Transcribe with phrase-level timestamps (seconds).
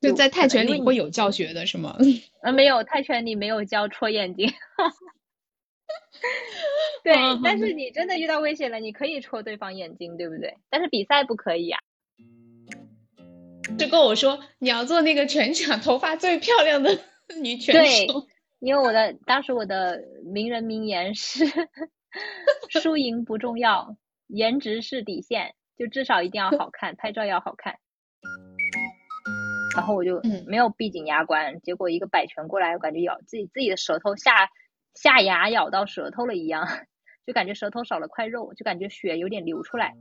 [0.00, 1.96] 就在泰拳里会有教学的是吗？
[2.42, 4.48] 呃，没有，泰拳里没有教戳眼睛。
[7.02, 10.56] 对，但是你真的遇到危险了，你可以戳对方眼睛，对不对？
[10.70, 11.78] 但是比赛不可以呀。
[13.78, 16.98] 就跟我说你要做那个全场头发最漂亮的
[17.42, 17.80] 女拳手。
[17.80, 18.06] 对，
[18.60, 21.44] 因为我的当时我的名人名言是：
[22.68, 23.96] 输赢不重要，
[24.26, 27.78] 颜值是底线，就至少一定要好看，拍照要好看。
[29.78, 34.50] 然后我就没有闭紧牙关，结果一个摆拳过来，我感觉咬自己自己的舌头下
[34.92, 36.66] 下牙咬到舌头了一样，
[37.24, 39.94] 就感觉舌头少了块肉，就感觉血有点流出来。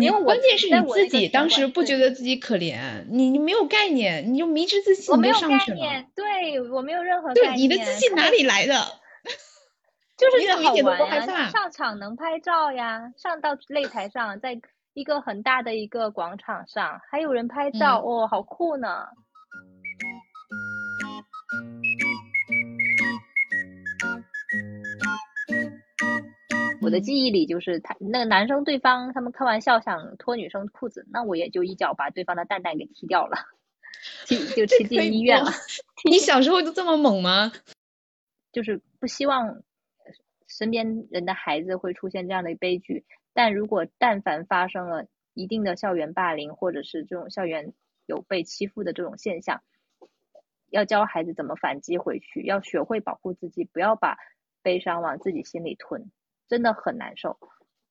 [0.00, 7.56] 因为关键是你自己当时不觉得自己可怜，你你没有概念，你就迷之自信，我没有概念，对我没有任何概念。
[7.56, 8.74] 对，你的自信哪里来的？
[10.16, 14.60] 就是觉得好玩呀，上场能拍照呀，上到擂台上，在
[14.98, 19.06] 一个很大的一个广场上，还有人拍照，哦，好酷呢。
[26.82, 33.36] 我的记忆里就是他那个男生对方他们开玩笑想脱女生裤子，那我也就一脚把对方的蛋蛋给踢掉了，
[34.26, 35.52] 踢就踢进医院了。
[36.10, 37.52] 你小时候就这么猛吗？
[38.50, 39.62] 就是不希望
[40.48, 43.04] 身边人的孩子会出现这样的悲剧，
[43.38, 47.72] 但如果但凡发生了一定的校园霸凌或者是这种校园
[48.04, 49.62] 有被欺负的这种现象，
[50.70, 54.16] 要教孩子怎么反击回去，要学会保护自己，不要把
[54.60, 56.10] 悲伤往自己心里吞。
[56.48, 57.38] 真的很难受，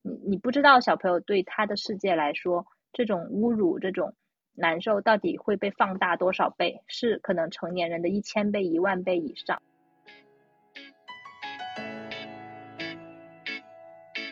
[0.02, 4.16] 你你不知道小朋友对他的世界来说，这种侮辱、这种
[4.53, 6.81] 难受到底会被放大多少倍？
[6.88, 9.62] 是可能成年人的一千倍、一万倍以上。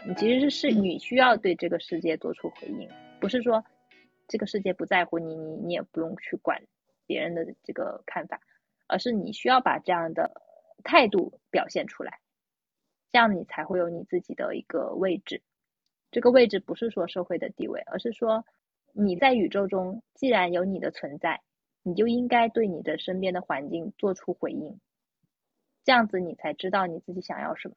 [0.08, 2.88] 你其实是是你需要对这个世界做出回应，
[3.20, 3.66] 不是说
[4.28, 6.61] 这个世界不在乎你，你你也不用去管
[7.08, 8.39] 别人的这个看法，
[8.86, 10.42] 而是你需要把这样的
[10.83, 12.20] 态度表现出来。
[13.11, 15.42] 这样你才会有你自己的一个位置，
[16.11, 18.45] 这个位置不是说社会的地位，而是说
[18.94, 21.42] 你在宇宙中既然有你的存在，
[21.82, 24.80] 你就应该对你的身边的环境做出回应，
[25.83, 27.76] 这样子你才知道你自己想要什么。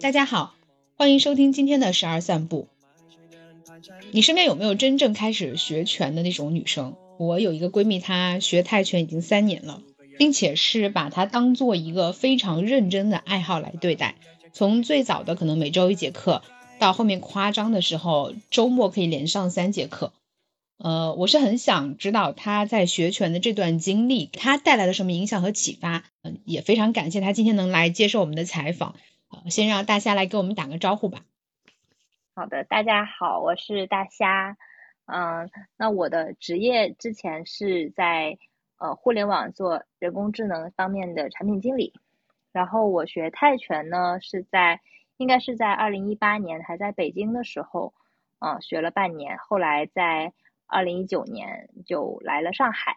[0.00, 0.54] 大家好。
[0.96, 2.66] 欢迎收听今天的十二散步。
[4.10, 6.96] 你身边有没有真正开始学拳的那种女生？
[7.18, 9.82] 我有一个闺蜜，她学泰拳已经三年了，
[10.18, 14.16] 并且是把它当做一个非常认真的爱好来对待。
[14.52, 16.42] 从最早的可能每周一节课，
[16.80, 20.12] 到后面夸张的时候，周末可以连上三节课。
[20.78, 26.04] 呃，我是很想知道他在学拳的这段经历，他带来了什么影响和启发。
[26.22, 28.94] 嗯，也非常感谢他今天能来接受我们的采访。
[29.48, 31.20] 先让大虾来给我们打个招呼吧。
[32.34, 34.56] 好的，大家好，我是大虾。
[35.06, 38.38] 嗯，那我的职业之前是在
[38.78, 41.94] 呃互联网做人工智能方面的产品经理。
[42.52, 44.80] 然后我学泰拳呢，是在
[45.16, 47.94] 应该是在二零一八年还在北京的时候，
[48.40, 49.38] 嗯，学了半年。
[49.38, 50.32] 后来在
[50.66, 52.96] 二零一九年就来了上海，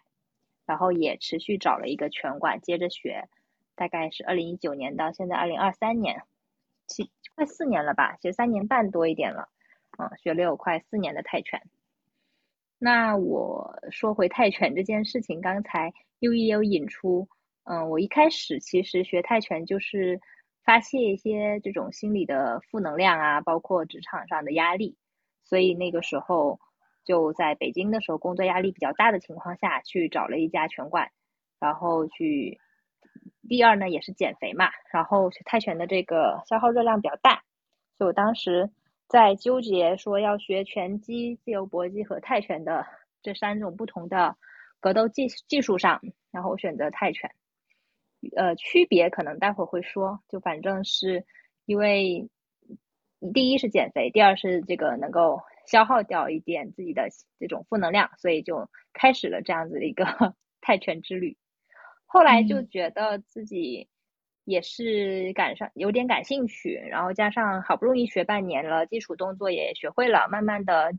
[0.66, 3.28] 然后也持续找了一个拳馆接着学。
[3.76, 6.22] 大概是二零一九年到现在二零二三年，
[6.86, 9.48] 七快四年了吧，学三年半多一点了，
[9.98, 11.62] 嗯，学了有快四年的泰拳。
[12.78, 17.26] 那我说回泰拳这件事情，刚才又也有引出，
[17.64, 20.20] 嗯，我一开始其实学泰拳就是
[20.62, 24.96] 发泄一些这种心理的负能量啊，包括职场上的压力，
[25.42, 26.60] 所以那个时候
[27.10, 31.10] 就在北京的时候，工作压力比较大的情况下去找了一家拳馆，
[31.58, 32.60] 然后去。
[33.48, 37.42] 第二呢，也是减肥嘛，然后泰拳的这个消耗热量比较大，
[37.98, 38.70] 所以我当时
[39.08, 42.86] 在纠结说要学拳击、自由搏击和泰拳的
[43.22, 44.36] 这三种不同的
[44.78, 47.28] 格斗技技术上，然后我选择泰拳。
[48.36, 51.26] 呃，区别可能待会儿会说，就反正是
[51.66, 52.28] 因为
[53.34, 57.08] 第一是减肥，第二是这个能够消耗掉一点自己的
[57.38, 60.04] 这种负能量，所以就开始了这样子的一个
[60.60, 61.36] 泰拳之旅。
[62.06, 63.88] 后来就觉得自己
[64.44, 70.90] 也是赶上有点感兴趣，然后加上好不容易学半年了，基础动作也学会了，慢慢的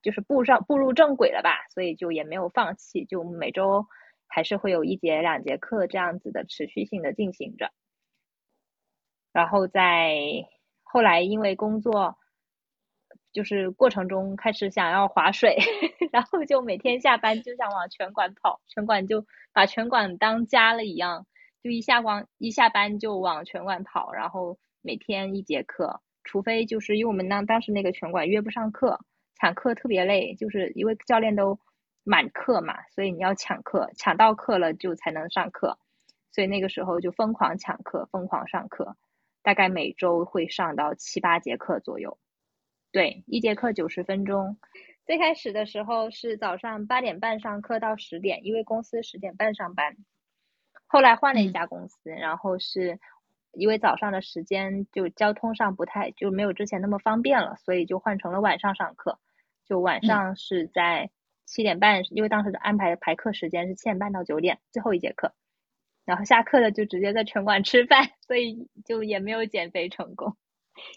[0.00, 3.84] 就是步上步入正轨了吧，所以就也没有放弃，就每周
[4.28, 7.72] 还是会有一节两节课这样子的持续性的进行着。
[9.32, 10.14] 然后在
[10.84, 12.16] 后来因为工作
[13.32, 15.56] 就是过程中开始想要划水，
[16.12, 21.26] 然后就每天下班就想往拳馆跑，拳馆就把拳馆当家了一样，
[21.62, 28.98] 就一下光一下班就往拳馆跑，然后每天一节课，除非就是因为我们当当时那个拳馆约不上课，
[29.36, 31.58] 抢课特别累，就是因为教练都
[32.02, 35.78] 满课嘛，所以你要抢课，抢到课了就才能上课，
[36.32, 38.96] 所以那个时候就疯狂抢课，疯狂上课，
[39.42, 42.18] 大概每周会上到七八节课左右。
[42.92, 44.58] 对，一节课九十分钟。
[45.06, 49.96] 最开始的时候是早上八点半上课到十点，因为公司十点半上班。
[50.86, 52.98] 后来换了一家公司，然后是
[53.52, 59.20] 因为早上的时间就交通上不太就没有之前那么方便了，所以就换成了晚上上课。
[59.64, 61.10] 就晚上是在
[61.46, 65.32] 七点半，因为当时的安排排课时间是七点半到九点，最后一节课。
[66.04, 70.36] 然后下课了就直接在城管吃饭，所以就也没有减肥成功。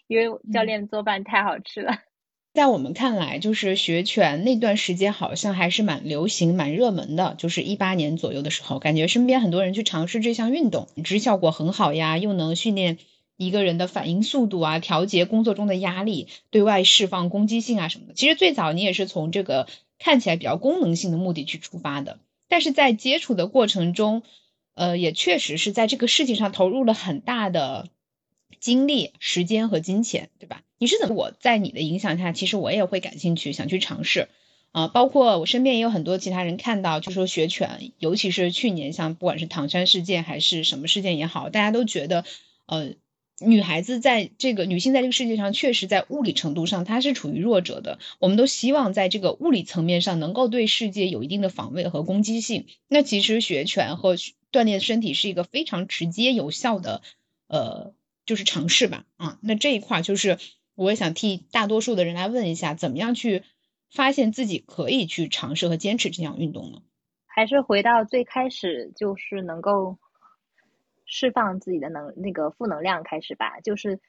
[0.07, 2.00] 因为教练做饭太好吃了，
[2.53, 7.35] 在我们看来，就是学拳那段时间好像还是蛮流行、蛮热门的。
[7.38, 13.00] 就是一八年左右的时候，感觉身边很多人去尝试这项运动，知效果很好呀，又能训练
[13.38, 18.13] 一个人的反应速度啊，调节工作中的压力，对外释放攻击性啊什么的。
[18.13, 24.21] 其实最早你也是从这个看起来比较功能性的目的去出发的，但是在接触的过程中，
[24.75, 27.88] 呃，也确实是在这个事情上投入了很大的。
[28.59, 30.63] 精力、时间和金钱，对吧？
[30.77, 31.15] 你是怎么？
[31.15, 34.27] 我在你的影响下，其实我也会感兴趣，想去尝试
[34.73, 34.89] 啊。
[34.89, 42.25] 包括我身边也有很多其他人看到，就说学拳，尤其是去年，像不管是唐山事件还是什么事件也好，大家都觉得，
[42.65, 42.95] 呃，
[43.39, 48.00] 女孩子在这个女性在这个世界上，确实在物理程度上她是处于弱者的。
[48.19, 52.65] 我们都希望在这个物理层面上能够对世界有一定的防卫和攻击性。
[52.89, 54.17] 那其实学拳和
[54.51, 57.01] 锻炼身体是一个非常直接有效的，
[57.47, 57.94] 呃。
[58.25, 60.37] 就是尝试吧，啊，那这一块就是
[60.75, 63.43] 我也想替大多数的人来问一下，怎么样去
[63.91, 66.81] 发现自己可以去尝试和坚持这项运动呢？
[67.25, 69.97] 还是回到最开始，就是能够
[71.05, 73.59] 释放自己的能那个负能量开始吧。
[73.59, 73.99] 就是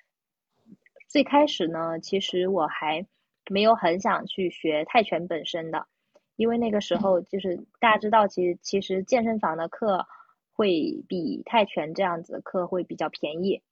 [1.08, 3.06] 最开始呢，其实我还
[3.50, 5.86] 没有很想去学泰拳本身的，
[6.36, 10.06] 因为那个时候就是大家知道，其实其实健身房的课
[10.52, 13.62] 会比泰拳这样子的课会比较便宜。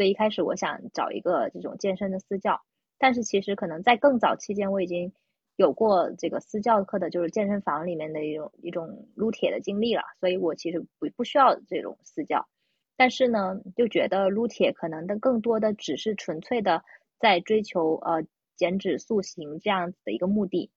[0.00, 2.58] 所以一开始我想找一个这种健身的私教，
[2.96, 5.12] 但是其实可能在更早期间我已经
[5.56, 12.48] 有过这个私教课的，就是健身房里面的一种一种撸铁的经历了，所以我其实不不需要这种私教，
[12.96, 16.82] 但是呢，就觉得撸铁可能的更多的只是纯粹的
[17.18, 18.24] 在追求呃
[18.56, 20.70] 减脂塑形这样子的一个目的，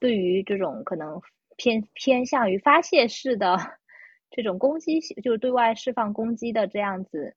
[0.00, 1.20] 对于这种可能
[1.58, 3.58] 偏偏向于发泄式的
[4.32, 7.36] 这种攻击，就是对外释放攻击的这样子。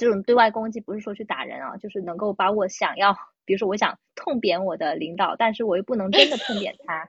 [0.00, 3.14] 这种对外攻击不是说去打人啊，就是能够把我想要，
[3.44, 7.06] 比如说我想痛扁我的领导，但是我又不能真的痛扁他，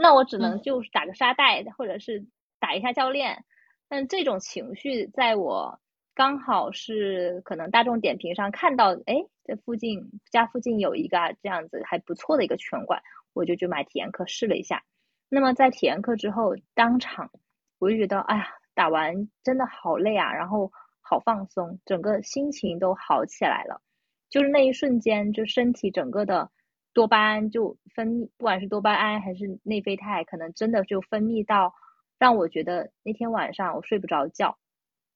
[0.00, 2.24] 那我只能就是打个沙袋，或者是
[2.60, 3.44] 打一下教练。
[3.88, 5.80] 但这种情绪在我
[6.14, 13.02] 刚好是可能大众点评上看到，哎，这附近家附近有一个这样子还不错的一个拳馆，
[13.32, 14.84] 我就去买体验课试了一下。
[15.28, 17.32] 那么在体验课之后，当场
[17.80, 20.70] 我就觉得，哎呀，打完真的好累啊，然后。
[21.12, 23.82] 好放松，整个心情都好起来了。
[24.30, 26.50] 就是那一瞬间，就身体整个的
[26.94, 31.74] 多巴胺就分泌，不管是多巴胺还是内啡肽，可能真的就分泌到
[32.18, 34.56] 让我觉得那天晚上我睡不着觉。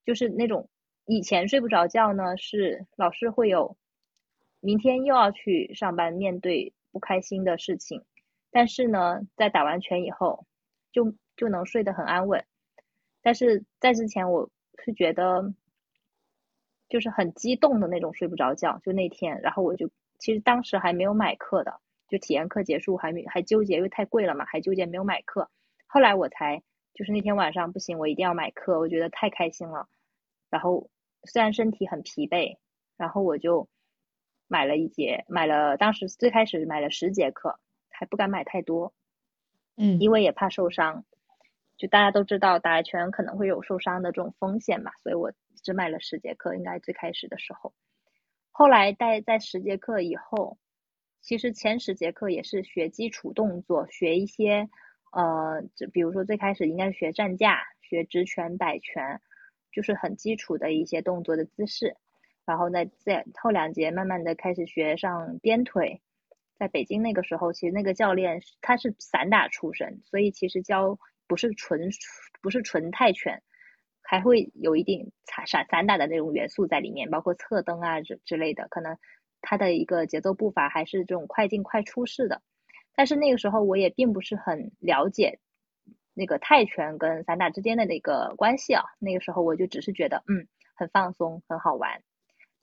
[0.04, 0.68] 就是那种
[1.06, 3.78] 以前睡不着觉呢，是老是会有
[4.60, 8.04] 明天又要去上班，面对不开心的事情。
[8.50, 10.44] 但是呢，在打完拳以后，
[10.92, 12.44] 就就能睡得很安稳。
[13.22, 14.50] 但是在之前，我
[14.84, 15.54] 是觉得。
[16.88, 18.78] 就是很激动的那种，睡不着觉。
[18.84, 25.50] 就那天，然后我就其实当时还没有买课的，就体验课结束还没还纠结，因为太贵了嘛，还纠结没有买课。
[25.86, 26.62] 后来我才
[26.94, 29.88] 就是那天晚上不行，我一定要买课，我觉得太开心了。
[30.50, 30.90] 然后
[31.24, 32.56] 虽然身体很疲惫，
[32.96, 33.68] 然后我就
[34.48, 37.58] 买了一节，买了当时最开始买了十节课，
[37.90, 38.94] 还不敢买太多，
[39.76, 41.04] 嗯，因为也怕受伤。
[41.76, 45.32] 就大家都知道打拳可能会有受伤的这种风险嘛，所以我。
[45.62, 47.74] 只买了十节课，应该最开始的时候，
[48.52, 50.58] 后来在在十节课以后，
[51.20, 54.68] 其实前十节课也是学基础动作，学一些
[55.10, 59.20] 呃，就比如说最开始应该是学站架，学直拳、摆拳，
[59.72, 61.96] 就是很基础的一些动作的姿势。
[62.44, 66.00] 然后在在后两节慢慢的开始学上鞭腿。
[66.58, 71.90] 在北京那个时候，其实那个教练他是散打出身，所以其实教不是纯
[72.40, 73.42] 不是纯泰拳。
[74.08, 78.96] 还会有一定散散散打的那种元素在里面，包括侧蹬啊之之类的，可能
[79.40, 82.40] 它的一个节奏步伐还是这种快进快出式的。
[82.94, 85.40] 但是那个时候我也并不是很了解
[86.14, 88.84] 那个泰拳跟散打之间的那个关系啊。
[89.00, 92.00] 那个时候我就只是觉得，嗯，很放松，很好玩。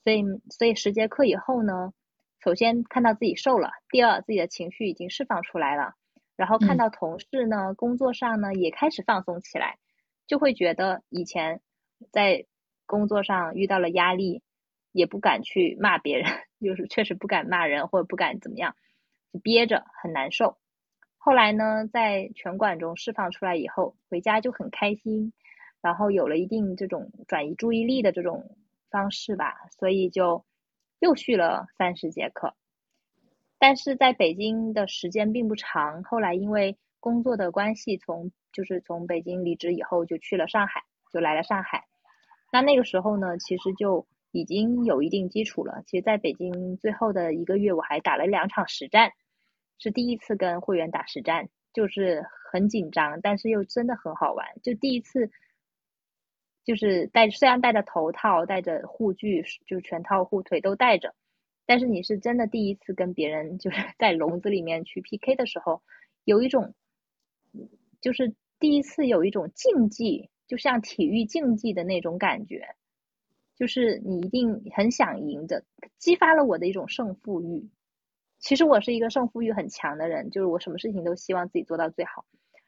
[0.06, 1.92] 所以，所以十节课以后呢，
[2.42, 5.96] 首先看到自己瘦了，第二自己的情绪已经释放出来了，
[6.44, 9.78] 然后看到同事呢，工作上呢也开始放松起来，
[10.28, 11.62] 就会觉得以前
[12.12, 12.46] 在
[12.86, 14.44] 工作上遇到了压力，
[14.92, 18.76] 也不敢去骂别人， 就是确实不敢骂人或者不敢怎么样，
[19.42, 20.58] 憋着很难受。
[21.18, 25.32] 后来呢，在拳馆中释放出来以后，回家就很开心，
[25.82, 28.58] 然后有了一定这种转移注意力的这种。
[28.92, 30.46] 方式吧，所以就
[31.00, 32.54] 又续了三十节课，
[33.64, 36.04] 但是在北京的时间并不长。
[36.04, 41.86] 后来因为工作的关系，从就是从北京离职以后，就去了上海，就来了上海。
[42.52, 45.82] 那那个时候呢，其实就已经有一定基础了。
[45.88, 49.14] 其实在北京最后的一个月，我还打了两场实战，
[49.80, 55.32] 是第一次跟会员打实战，就是很紧张，但是又真的很好玩，就第一次。
[56.66, 61.16] 就是戴，虽然戴着头套，戴着护具，就全套护腿都戴着，
[61.66, 65.82] 但是你是真的第一次跟别人就是 在笼子里面去 PK 的时候，
[66.26, 66.74] 有一种，
[68.02, 72.76] 就是第一次有一种竞技，就像体育竞技的那种感觉，
[73.56, 75.64] 就是你一定很想赢的，
[75.98, 77.70] 激发了我的一种胜负欲。
[78.40, 82.26] 其实我是一个胜负欲很强的人，就是我什么事情都希望自己做到最好，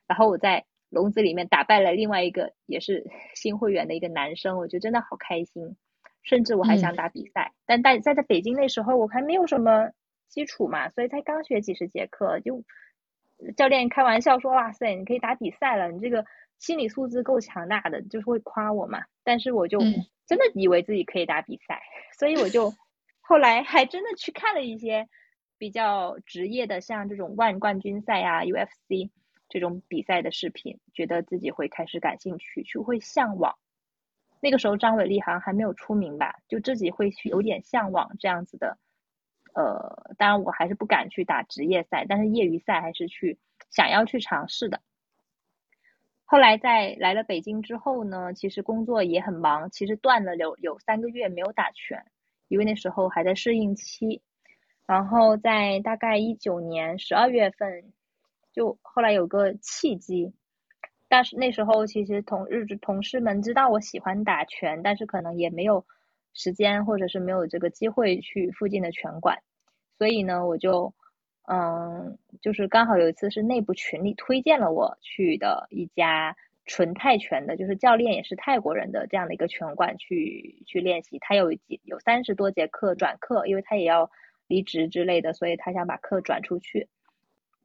[0.07, 0.65] 然后我在。
[0.89, 5.75] 笼子里面打败了另外一个也是 新会员的一个男生，我觉得真的好开心，
[6.25, 7.53] 甚至我还想打比赛。
[7.65, 9.91] 但在在在北京那时候我还没有什么
[10.27, 12.65] 基础嘛，所以才刚学几十节课，就
[13.55, 16.25] 教练开玩笑说：“哇塞，你可以打比赛了，你这个
[16.59, 19.79] 心理素质够强大的，就是会夸我嘛。”但是我就
[20.25, 21.81] 真的以为自己可以打比赛，
[22.19, 22.73] 所以我就
[23.21, 25.07] 后来还真的去看了一些
[25.57, 29.09] 比较职业的，像这种万冠军赛啊，UFC。
[29.47, 33.55] 这种比赛的视频，觉得自己会开始感兴趣，就会向往。
[34.45, 38.77] 那个时候张伟丽好像还没有出名吧，就自己会去有点向往这样子的。
[39.55, 43.39] 呃，当然我还是不敢去打职业赛，但是业余赛还是去
[43.71, 44.81] 想要去尝试的。
[46.25, 52.05] 后来在来了北京之后呢，其实工作也很忙，其实断了有有三个月没有打拳，
[52.47, 54.21] 因为那时候还在适应期。
[54.85, 57.91] 然后在大概一九年十二月份。
[58.53, 60.33] 就后来有个契机，
[61.15, 65.85] 但是那时候其实同日同事们知道我喜欢打拳，但是可能也没有
[66.33, 69.41] 时间或者是没有这个机会去附近的拳馆，
[69.97, 70.93] 所以呢，我就
[71.47, 84.11] 嗯，就是刚好有一次是内部群里推荐了我去的一家纯泰拳的，就是教练也是泰国人的这样的一个拳馆去去练习，他有几有三十多节课转课，因为他也要
[84.47, 86.89] 离职之类的，所以他想把课转出去。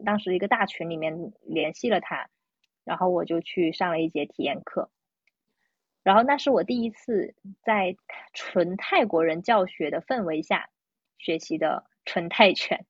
[0.04, 2.28] 当时一个大群里面联系了他，
[2.90, 4.90] 然后我就去上了一节体验课，
[6.02, 7.94] 然后那是我第一次在
[8.34, 10.68] 纯泰国人教学的氛围下
[11.18, 12.84] 学习的纯泰拳，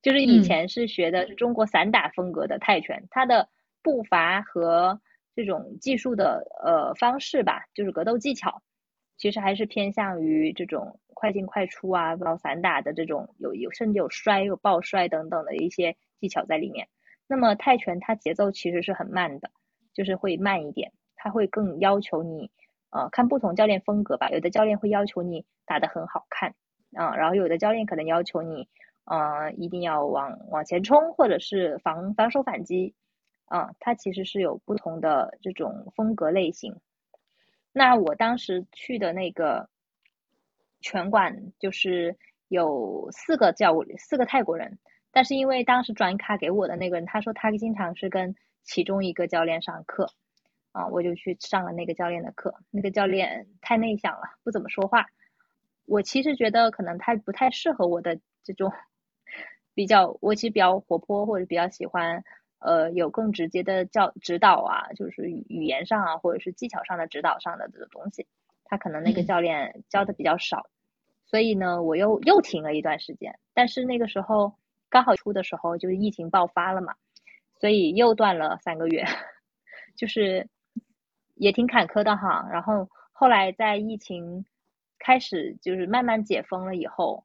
[0.00, 3.50] 就是以前是学的中国散打风格的泰拳，它的
[3.82, 5.02] 步伐和
[5.36, 8.62] 这种技术的呃方式吧，就是格斗技巧，
[9.18, 15.94] 其实还是偏向于这种快进快出啊，老散打的这种有有甚至有摔有抱摔等等的一些。
[16.22, 16.86] 技巧在里面，
[17.26, 19.50] 那么泰拳它节奏其实是很慢的，
[19.94, 22.50] 就是会慢一点，它会更要求你，
[22.90, 26.54] 呃，看不同教练风格吧，有的教练会要求你打得很好看，
[26.94, 28.68] 啊，然后有的教练可能要求你，
[29.04, 32.94] 呃，一定要往往前冲，或者是防防守反击，
[33.46, 36.76] 啊，它其实是有不同的这种风格类型。
[37.72, 39.70] 那我当时去的那个
[40.82, 42.14] 拳馆就是
[42.48, 44.78] 有四个教四个泰国人。
[45.14, 50.08] 但是因为当时转卡给我的那个人，他说他经常是跟其中一个教练上课，
[50.72, 52.54] 啊，我就去上了那个教练的课。
[52.70, 55.04] 那个教练太内向了，不怎么说话。
[55.84, 58.72] 我其实觉得可能他不太适合我的这种
[59.74, 62.24] 比较，我其实比较活泼或者比较喜欢，
[62.60, 68.26] 呃，有更直接的教指导啊，就是语言上啊，或者是技巧上的指导上的这个东西。
[68.64, 70.70] 他可能那个教练教的比较少，
[71.26, 73.38] 所以呢，我又又停了一段时间。
[73.52, 74.54] 但是那个时候。
[74.92, 76.94] 刚好出的时候就是疫情爆发了嘛，
[77.58, 79.02] 所以又断了三个月，
[79.96, 80.46] 就是
[81.34, 82.46] 也挺坎坷的哈。
[82.52, 84.44] 然后后来在疫情
[84.98, 87.24] 开始就是慢慢解封了以后，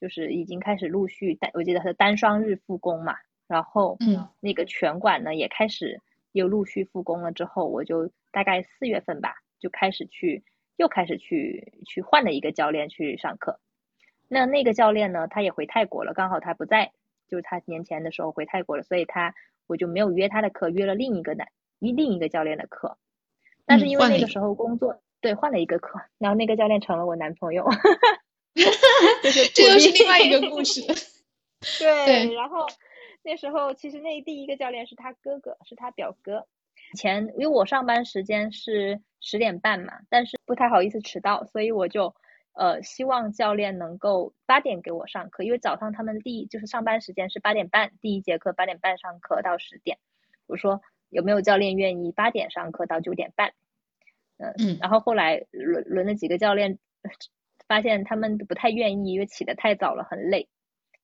[0.00, 3.16] 就是已经开始陆续单，我记得是单双日复工嘛。
[3.48, 10.44] 然后嗯，那个拳馆呢也开始又陆续复工了之后，我就大概四月份吧就开始去
[10.76, 13.58] 又开始去去换了一个教练去上课。
[14.28, 16.92] 那那个教练呢，他也回泰国了，刚好他不在，
[17.28, 19.34] 就是他年前的时候回泰国了，所以他
[19.66, 22.98] 我就没有约他的课，约了另一个男一另一个教练的课。
[23.64, 27.68] 但是因为那个时候工作，对，换了一个课，然后那个教练成了我男朋友。
[29.22, 30.80] 就是这又是另外一个故事。
[31.78, 32.66] 对，然后
[33.22, 36.46] 那时候其实那第一个教练是他哥哥，是他表哥。
[36.96, 42.14] 前因为我上班时间是十点半嘛，但是不太好意思迟到，所以我就
[42.58, 49.98] 呃希望教练能够八点给我上课，因为早上他们第一就是上班时间是八点半，第一节课八点半上课到十点。
[50.46, 53.52] 我说有没有教练愿意八点上课到九点半？
[54.38, 56.78] 嗯，然后后来轮轮了几个教练。
[57.68, 60.48] 发现他们不太愿意，因为起得太早了，很累。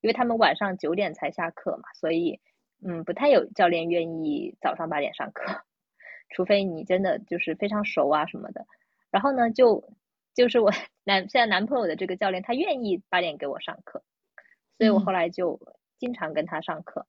[0.01, 2.41] 因为他们晚上九点才下课嘛，所以
[2.83, 5.63] 嗯，不太有教练愿意早上八点上课，
[6.31, 8.67] 除非你真的就是非常熟啊什么的。
[9.11, 9.85] 然后呢，就
[10.35, 10.71] 就是我
[11.05, 14.03] 男现在男朋友的这个教练，他愿意八点给我上课，
[14.77, 15.61] 所以我后来就
[15.99, 17.07] 经常跟他上课。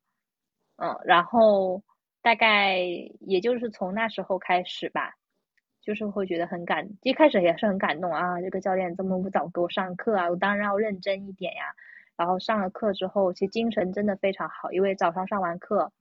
[0.77, 1.83] 嗯，然后
[2.21, 2.77] 大概
[3.21, 5.13] 也就是从那时候开始吧。
[5.81, 11.75] 就是会觉得很感，一开始也是很感动啊，这个教练这么不早给我上课啊，我当然要认真一点呀。
[12.17, 15.91] 然后上了课之后，其实精神真的非常好，因为早上上完课，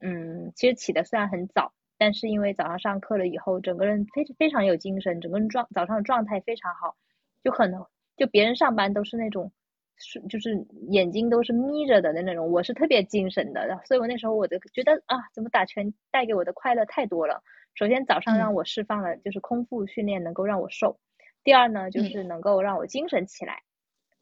[0.00, 6.96] 嗯，其实起的虽然很早，但是因为早上上课了以后，整个人非非常有精神，整个人状早上的状态非常好，
[7.42, 7.74] 就很
[8.16, 9.52] 就别人上班都是那种
[9.96, 17.42] 是就是眼睛都是眯着的那种，我是特别精神的，所以我那时候我就觉得啊，怎么打拳带给我的快乐太多了。
[17.74, 20.98] 首先早上让我释放了，就是空腹训练能够让我瘦。
[21.44, 23.62] 第二呢，就是能够让我精神起来。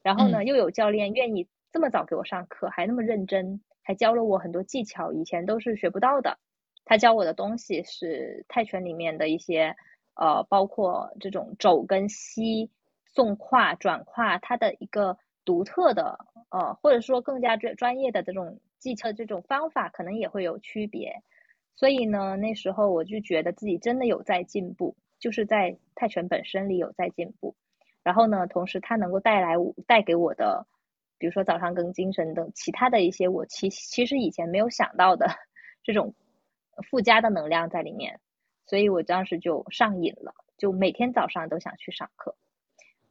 [0.02, 6.38] 然后呢，又有教练愿意这么早给我上课，还那么认真，还教了我很多技巧，以前都是学不到的。
[6.86, 9.76] 他教我的东西是泰拳里面的一些，
[10.14, 12.70] 呃，包括这种肘跟膝
[13.04, 21.22] 送胯转胯，它的一个独特的，呃，或者说更加专专业的这种技巧，这种方法可能也会有区别。
[21.74, 27.54] 所以呢，那时候我就觉得自己真的有在进步，就是在泰拳本身里有在进步。
[28.02, 29.54] 然后呢，同时它能够带来
[29.86, 30.66] 带给我的，
[31.18, 35.26] 比如说早上更精神等其他的一些我其其实以前没有想到的
[35.82, 36.14] 这种
[36.88, 38.20] 附加的能量在里面。
[38.66, 42.36] 所以我当时就上瘾了，就每天早上都想去上课。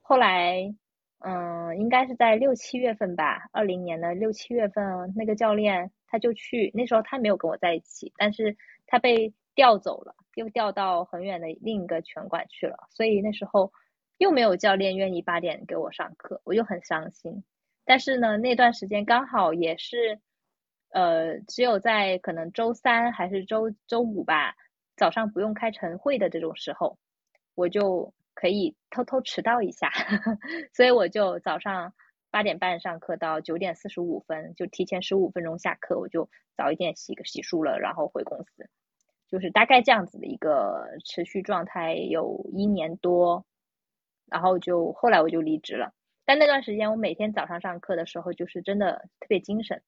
[0.01, 0.75] 后来，
[1.19, 5.91] 嗯，应该是在六七月份吧，二零年的六七月份，那个教练。
[6.07, 8.55] 他就去，那时候他没有跟我在一起，但是
[8.87, 13.73] 他被调走了，又调到很远的另一个拳馆去了，所以那时候
[14.17, 17.43] 又没有教练愿意八点给我上课，我就很伤心。
[17.83, 20.21] 但是呢，那段时间刚好也是，
[20.89, 24.55] 呃，只有在可能周三还是周周五吧，
[24.95, 26.97] 早上不用开晨会的这种时候，
[27.55, 29.91] 我就可以偷偷迟到一下，
[30.73, 31.93] 所以我就早上。
[32.31, 38.69] 八点半上课到九点四十五分，就提前十五分钟下课，我就早一点洗个洗漱了，然后回公司，
[39.29, 43.45] 就是大概这样子的一个持续状态有一年多，
[44.27, 45.93] 然后就后来我就离职了。
[46.25, 49.81] 但那段时间我每天早上上课的时候，就是真的特别精神，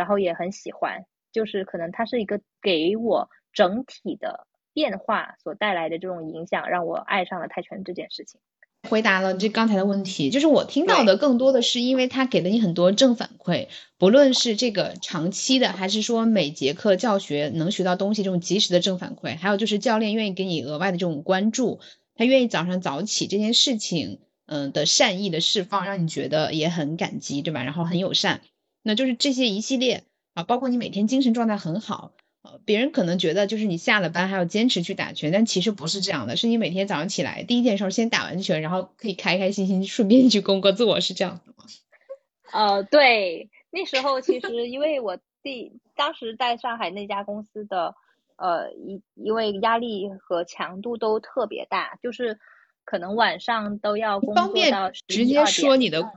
[0.00, 8.40] 然后也很喜欢，就是可能它是一个给我整体的变化所带来的这种影响，让我爱上了泰拳这件事情。
[8.88, 21.80] 回答了这刚才的问题，就是我听到的更多的是因为他给了你很多正反馈，不论是这个长期的，还是说每节课教学能学到东西这种及时的正反馈，还有就是教练愿意给你额外的这种关注，
[22.14, 27.62] 他愿意早上早起这件事情，嗯的善意的释放，让你觉得也很感激，对吧？
[27.62, 28.40] 然后很友善，
[28.82, 32.12] 那就是这些一系列啊，包括你每天精神状态很好。
[32.42, 41.66] 呃，别人可能觉得就是你下了班还要坚持去打拳，但其实不是这样的，是你每天早上起来第一件事先打完拳，然后可以开开心心顺便去工作，是这样的吗？
[42.52, 47.94] 呃，对，那时候其实因为我第当时在上海那家公司的
[48.36, 52.38] 呃一因为压力和强度都特别大，就是
[52.84, 56.10] 可能晚上都要工作到直接说你的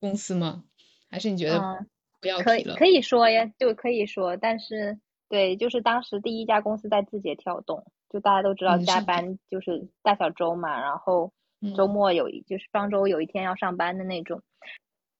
[0.00, 0.64] 公司吗？
[1.08, 1.86] 还是你觉得
[2.20, 4.98] 不要可以可以说呀，就可以说，但是。
[5.30, 11.32] 对，就是当时第一家公司在字节跳动，就大家都知道加班就是大小周嘛，然后
[11.76, 14.42] 周末有一就是双周有一天要上班的那种。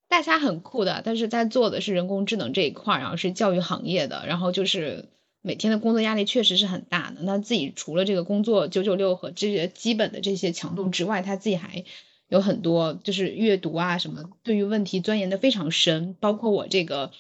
[0.09, 5.11] 大家很酷的，但是在做的是人工智能这一块，然后是教育行业的，然后就是
[5.43, 7.23] 每天的工作压力确实是很大的。
[7.23, 11.85] 那自己除了这个工作九九六和这些基本的这些强度之外，他自己还
[12.31, 17.11] 有很多就是阅读啊什么，对于问题钻研的非常深，包括我这个。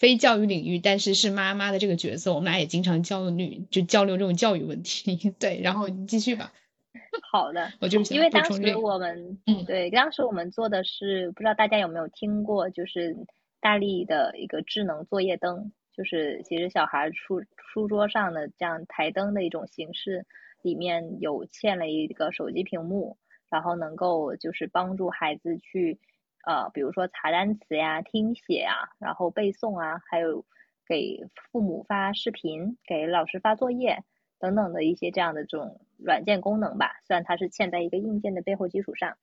[0.00, 5.16] 非教育领域，但是是妈妈的这个角色，我们俩也经常交流，就交流这种教育问题。
[5.40, 6.52] 对，然后你继续吧。
[7.32, 13.16] 好的，我就因为当时我们，嗯，对，当时我们做的是，不知道大家有没有听过，就是
[13.60, 20.26] 大力的一个智能作业灯，就是其实小孩书书桌上的这样台灯的一种形式，
[20.62, 23.16] 里面有嵌了一个手机屏幕，
[23.50, 25.98] 然后能够就是帮助孩子去，
[26.46, 30.44] 呃，比如说查单词呀、听写啊，然后背诵啊，还有
[30.86, 34.04] 给父母发视频、给老师发作业。
[34.40, 39.16] 等等的一些这样的这种软件功能吧，虽然它是嵌在一个硬件的背后基础上，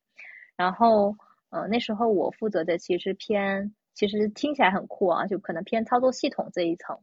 [0.57, 1.15] 然后，
[1.51, 6.99] 呃，那时候我负责的其实偏，其实听起来很酷啊，就可能偏操作系统这一层，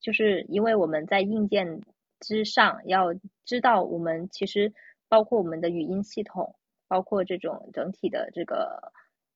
[0.00, 1.80] 就是因为我们在硬件
[2.20, 3.12] 之上要
[3.44, 4.72] 知道，我们其实
[5.12, 6.56] 包括我们的语音系统，
[6.88, 8.94] 包括这种整体的这个，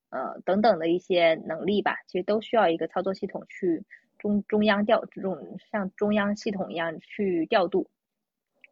[0.09, 3.85] 呃，等等的一些能力吧，其实都需要一个操作系统去
[4.17, 7.91] 中中央调这种像中央系统一样去调度。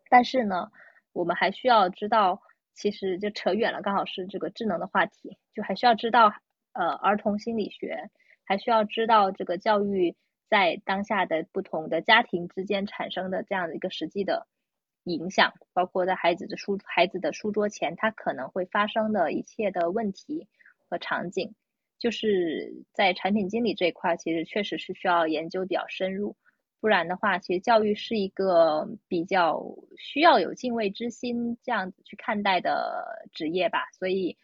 [0.09, 0.71] 但是呢，
[1.13, 2.41] 我们还需要知道，
[2.73, 6.33] 其实就扯远了，刚好是这个智能的话题，就还需要知道，
[6.73, 8.09] 呃，儿童心理学，
[8.45, 10.15] 还需要知道这个教育
[10.49, 14.47] 在当下的不同的家庭之间产生的这样的一个实际的
[15.05, 20.47] 影响，包括在孩子的书孩子的书桌前，他可能会发生的一切的问题
[20.89, 21.55] 和场景，
[21.97, 26.35] 就是在产品经理这一块，其实确实是需要研究比较深入。
[26.81, 29.63] 不然的话，其实教育是一个比较
[29.97, 34.37] 需要有敬畏之心这样子去看待的职业吧，所以，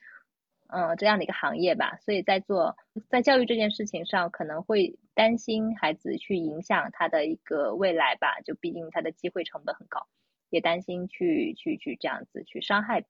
[0.68, 2.76] 嗯，这样的一个行业吧，所以在做
[3.10, 10.08] 在教育这件事情上，可能会担心孩子去影响他的一个未来吧，就毕竟他的机会成本很高，
[10.52, 13.04] 也担心去去去这样子去伤害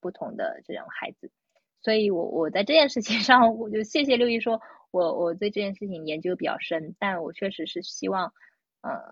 [0.00, 1.30] 不同的这种孩子，
[1.80, 8.34] 所以我我在这件事情上，我就谢谢六一说，我我对这件事情研究比较深，但我确实是希望。
[8.80, 9.10] 呃，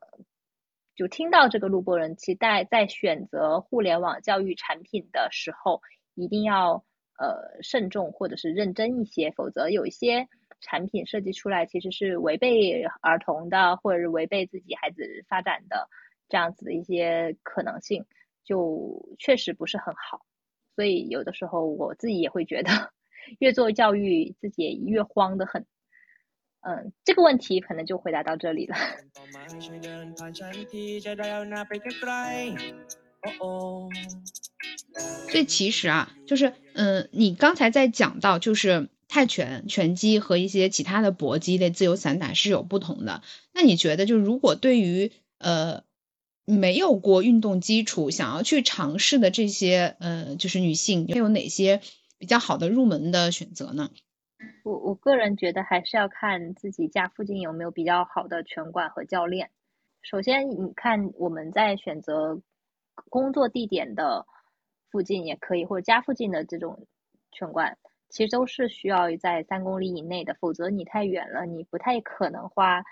[0.95, 5.83] 就听到这个录播人期待在选择互联网教育产品的时候，
[6.15, 6.85] 一定要
[7.19, 10.29] 呃慎重或者是认真一些，否则有一些
[10.61, 15.89] 产品设计出来其实是违背儿童的，或者是违背自己孩子发展的
[16.29, 18.05] 这样子的一些可能性，
[18.45, 20.25] 就确实不是很好。
[20.75, 22.93] 所以有的时候我自己也会觉得，
[23.39, 25.67] 越做教育自己越慌的很。
[26.61, 28.77] 嗯，这个问题可能就回答到这里了。
[35.31, 43.23] 所以其实啊，就是嗯，你刚才在讲到，就是泰拳、拳击和一些其他的搏击类自由散打是有不同的。
[43.53, 45.85] 那你觉得，就如果对于呃
[46.47, 51.81] 没有过运动基础，想要去尝试的这些呃，就是女性，有哪些
[52.19, 53.91] 比较好的入门的选择呢？
[54.63, 59.51] 我我个人觉得还是要看自己家附近有没有比较好的拳馆和教练。
[60.03, 62.41] 首先，你看我们在选择
[63.11, 64.25] 工作地点的
[64.91, 66.87] 附近也可以，或者家附近的这种
[67.33, 67.77] 拳馆，
[68.09, 72.85] 其实都是需要在三公里以内的，否则你太远了，你不太可能花，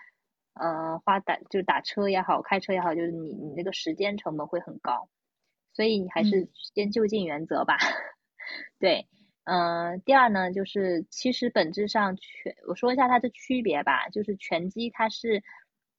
[0.54, 5.08] 呃，花打就打车也好，开车也好，就是你你那个时间成本会很高，
[5.72, 7.76] 所以你还是先就近原则吧，
[8.78, 9.06] 对。
[9.46, 14.08] 嗯，第二呢，就是其实本质上拳，我说一下它的区别吧。
[14.08, 15.42] 就是拳击它是，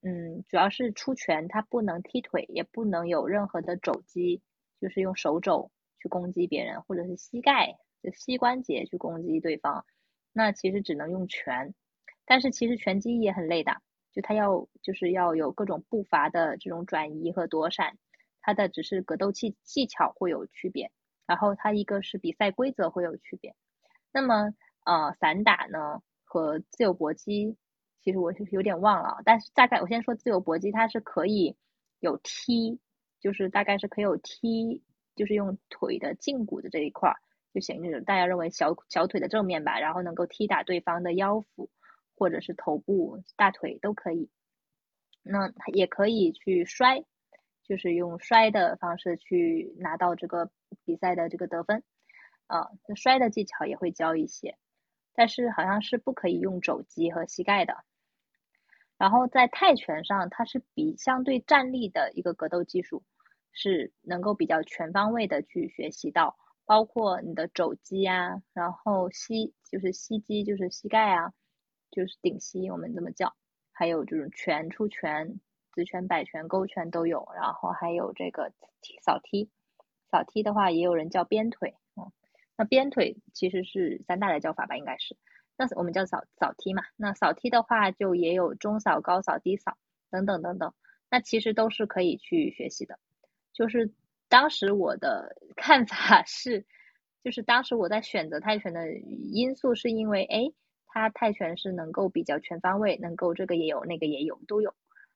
[0.02, 4.42] 嗯，主要是出拳，它不能踢腿，也不能有任何的肘击，
[4.82, 5.70] 就是用手肘
[6.02, 9.86] 去攻击别人，或者是膝盖、就膝关节去攻击对方。
[10.34, 11.76] 那其实只能用拳，
[12.26, 13.80] 但是其实拳击也很累的，
[14.16, 17.98] 就它要就是要有各种步伐的这种转移和躲闪，
[18.42, 20.92] 它的只是格斗技技巧会有区别。
[21.28, 23.56] 然后它一个是比赛规则会有区别，
[24.14, 24.54] 那么
[24.86, 27.58] 呃散打呢和自由搏击，
[28.04, 31.58] 其实我是有点忘了，但是大概我先说自由搏击，它是可以
[32.00, 32.80] 有踢，
[33.20, 34.84] 就是大概是可以有踢，
[35.16, 37.18] 就是用腿的胫骨的这一块儿，
[37.56, 41.72] 就显示大家认为小小腿的正面吧，然后能够踢打对方的腰腹
[42.16, 44.30] 或者是头部、大腿都可以，
[45.22, 47.04] 那也可以去摔。
[47.68, 50.52] 就是用摔的方式去拿到这个
[50.84, 51.82] 比赛的这个得分，
[52.46, 54.56] 啊，摔的技巧也会教一些，
[55.16, 57.84] 但是好像是不可以用肘击和膝盖的。
[59.00, 63.02] 然后在泰拳上，它是比相对站立的一个格斗技术，
[63.52, 71.34] 是能够比较全方位的去学习到，包括你的肘击啊，然后膝就是膝击就是膝盖啊，
[71.96, 73.34] 就是顶膝我们这么叫，
[73.72, 75.40] 还有这种拳出拳。
[75.74, 78.54] 直拳、摆拳、勾拳都有，然后还有这个
[79.02, 79.50] 扫踢，
[80.10, 82.14] 扫踢的话也有人叫鞭腿，嗯，
[82.56, 85.18] 那鞭腿其实是三大的叫法吧，应该是，
[85.58, 89.76] 那我们叫扫扫踢嘛，那扫踢的话就也有中扫、高扫、低扫
[90.10, 90.74] 等等等等，
[91.12, 92.98] 那其实都是可以去学习的，
[93.52, 93.94] 就是
[94.30, 96.66] 当时我的 看法是，
[97.22, 100.54] 就是当时我在选择泰拳的因素是因为，哎，
[100.96, 104.74] 它泰拳是能够比较全方位，能够这个也有，那个也有，都有。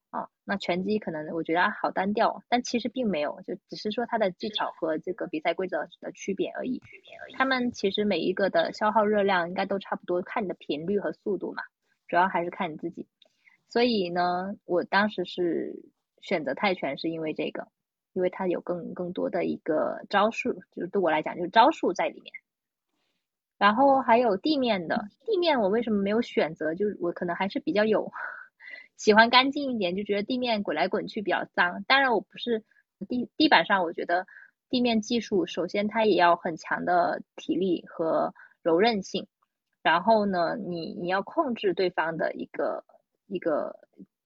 [0.10, 6.82] 啊，那拳击可能我觉得好单调，但其实并没有，就只是说它的技巧和这个比赛规则的区别而已。
[7.38, 11.64] 他们其实每一个的消耗热量应该都差不多，看你的频率和速度嘛，
[12.10, 13.08] 主要还是看你自己。
[13.70, 15.80] 所以呢，我当时是
[16.22, 17.70] 选择泰拳，是因为这个，
[18.12, 22.34] 因为它有更更多的一个招数，就是对我来讲就是招数在里面。
[23.60, 26.74] 然后还有地面的，地面我为什么没有选择？
[26.74, 28.12] 就是我可能还是比较有。
[28.98, 31.84] 喜欢干净一点，就觉得地面滚来滚去比较脏。
[31.88, 32.64] 当然，我不是
[33.08, 34.26] 地地板上，我觉得
[34.70, 39.28] 地面技术首先它也要很强的体力和柔韧性。
[39.84, 42.84] 然后呢，你你要控制对方的一个
[43.28, 43.76] 一个，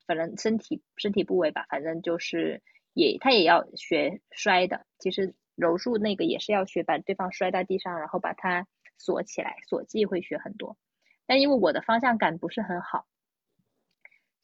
[0.07, 2.61] 反正身体身体部位吧，反正就是
[2.93, 4.85] 也他也要学摔的。
[4.97, 8.65] 其实柔术那个也是要学，把对方摔到地上，然后把它
[8.97, 10.77] 锁起来，锁技会学很多。
[11.25, 13.05] 但因为我的方向感不是很好。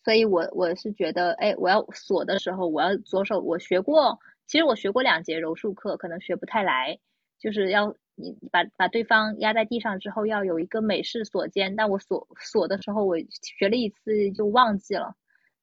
[0.03, 3.41] 所以，我我是觉得，哎，我要锁的时候，我要左手。
[3.41, 6.99] 我学过，其实我学过两节柔术课，可能学不太来。
[7.37, 11.75] 就是要你把把对方压在地上之后，要有一个美式锁肩。
[11.75, 15.15] 但我锁锁的时候，我学了一次就忘记了。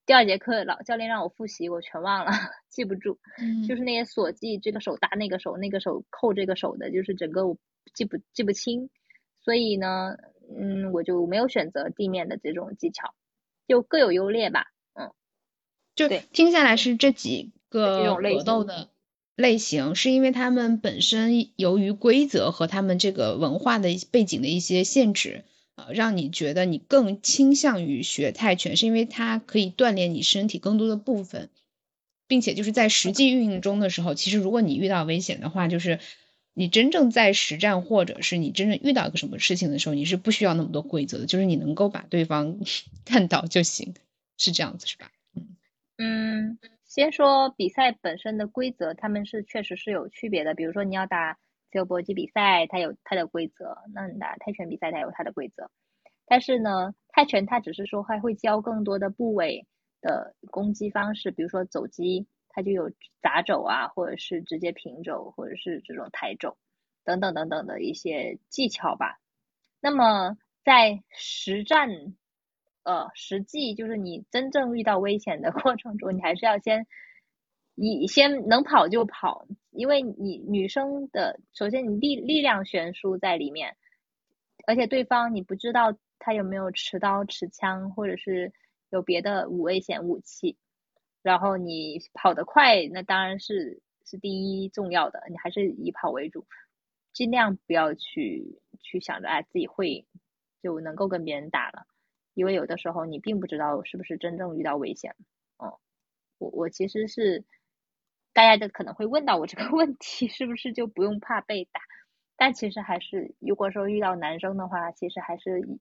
[0.04, 2.30] 第二节课老教练让我复习，我全忘了，
[2.68, 3.18] 记不住。
[3.66, 7.56] 就是那些锁技，这个手搭那个手，那个手扣这个手的，就是整个我
[7.94, 8.90] 记不记不清。
[9.44, 10.16] 所以呢，
[10.58, 13.14] 嗯，我就没有选择地面的这种技巧。
[13.68, 15.10] 就各有优劣吧，嗯，
[15.96, 18.90] 就听下来是这几个格斗的
[19.34, 25.42] 类型，是因为他们本身由于规则和他们这个文化的背景的一些限制，
[25.74, 31.50] 呃，让你觉得你更倾向于学泰拳，是因为它可以锻炼你身体更多的部分，
[32.28, 35.98] 并且就是在实际运营中的时候，其实如果你遇到危险的话，就是
[36.58, 42.56] 你真正在实战或者是你真正遇到一个什么事情的时候，你是不需要那么多规则的，就是你能够把对方。
[43.04, 43.94] 看到就行，
[44.38, 45.10] 是这样子是吧？
[45.34, 45.56] 嗯
[45.98, 50.54] 嗯，先说比赛本身的规则，他们是确实是有区别的。
[50.54, 51.34] 比如说你要打
[51.70, 55.70] 自由搏击比赛，它有它的规则；那你打泰拳比赛，它有它的规则。
[56.26, 59.66] 但是呢，泰拳它只是说还会教更多的部位
[60.00, 62.90] 的攻击方式，比如说走击，它就有
[63.20, 66.56] 砸肘啊，或者是直接平肘，或者是这种抬肘
[67.04, 69.20] 等等等等的一些技巧吧。
[69.78, 72.16] 那么在实战。
[72.82, 76.86] 呃，实际就是你真正遇到危险的 过程中，你还是要先，
[77.74, 83.76] 你先能跑就跑，因为你女生的，首先你力力量悬殊在里面，
[84.68, 88.52] 而且对方你不知道他有没有持刀持枪，或者是
[88.90, 90.56] 有别的武危险武器，
[91.26, 96.46] 然后你跑得快，那当然是是第一重要的，你还是以跑为主，
[97.12, 100.06] 尽量不要去去想着哎自己会
[100.62, 101.84] 就能够跟别人打了。
[102.34, 105.16] 因为有的时候你并不知道是不是真正遇到危险，
[105.58, 105.72] 嗯，
[106.38, 107.44] 我我其实是
[108.32, 111.80] 大家就可能会问到我这个 问题，是不是就不用怕被打？
[112.36, 115.80] 但其实还是，如果说遇到男生的话，其实还是以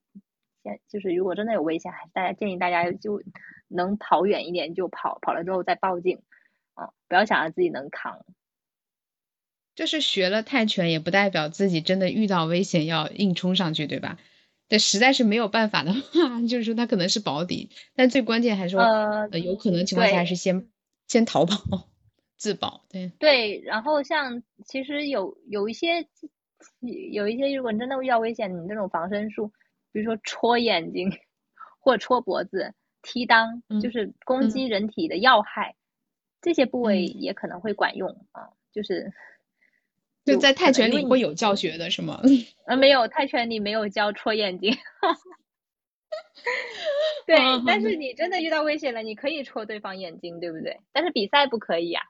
[0.66, 3.22] 先就是如果真的有危险，还是大家建议大家就
[3.68, 6.24] 能跑远一点就跑，跑了之后再报警，
[6.74, 8.26] 啊，不要想着自己能扛。
[9.76, 14.18] 就是学了泰拳也不代表自己真的遇到危险要硬冲上去，对吧？
[14.68, 20.68] 对，实在是没有办法的话， 就是说他可能是保底，但最关键还是说，呃，有可能情况下是先
[21.08, 21.88] 先逃跑
[22.38, 22.84] 自保。
[22.90, 26.08] 对对，然后像其实有有一些
[26.80, 29.52] 有一些，如果你真的遇到危险，你那种防身术，
[29.96, 31.10] 比如说戳眼睛
[31.80, 35.78] 或戳脖子、踢裆，就是攻击人体的要害，
[36.42, 39.14] 这些部位也可能会管用啊，就是。
[40.26, 42.22] 就在泰拳里会有教学的是吗？
[42.68, 44.76] 呃，没有，泰拳里没有教戳眼睛。
[47.26, 50.82] 对，但是你真的遇到危险了，你可以戳对方眼睛，对不对？
[50.92, 52.04] 但是比赛不可以啊。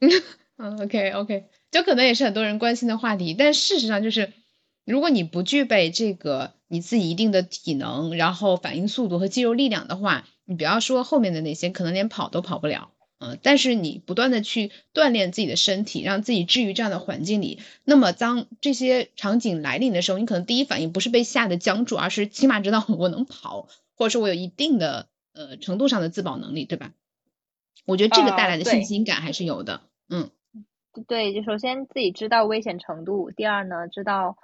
[0.58, 3.32] 嗯，OK OK，就可能也是很多人关心的话题。
[3.32, 4.30] 但事实上就是，
[4.84, 12.90] 如果你不具备这个你自己一定的体能，然后反应速度和肌肉力量的话，你不要说后面的那些，可能连跑都跑不了。
[13.18, 26.92] 嗯，但是你不断的去锻炼自己的身体，让自己置于这样的环境里，那么当这些场景来临的时候，你可能第一反应不是被吓得僵住，而是起码知道我能跑，或者说我有一定的呃程度上的自保能力，对吧？
[27.86, 29.82] 我觉得这个带来的信心感还是有的。
[30.10, 30.30] 嗯，
[31.06, 34.36] 对，就首先自己知道危险程度，第二呢，知道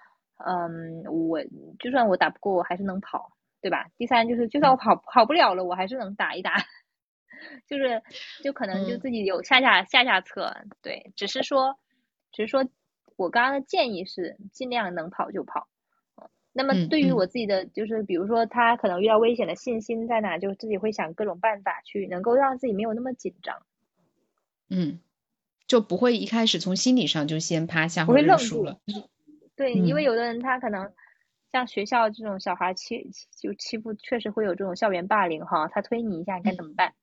[0.46, 1.42] 嗯，我
[1.79, 3.88] 就算我打不过，我还是能跑，对吧？
[3.96, 6.57] 第三就是就算我跑跑不了了，我还是能打一打。
[7.66, 8.03] 就是
[8.42, 11.79] 就可能就自己有下下下下策，对，只是说，
[12.33, 12.68] 只是说
[13.16, 15.66] 我刚刚的建议是尽量能跑就跑。
[16.53, 23.62] 那么对于我自己的，就是比如说他可能遇到危险的信心在哪，就自己会想各种办法去能够让自己没有那么紧张。
[24.68, 25.00] 嗯，
[25.66, 28.81] 就不会一开始从心理上就先趴下或者认输了。
[29.60, 30.90] 对，因为有的人他可能
[31.52, 35.68] 像学校这种小孩欺就欺负，确实会有这种校园霸凌哈。
[35.68, 36.94] 他推你一下，你该怎么办？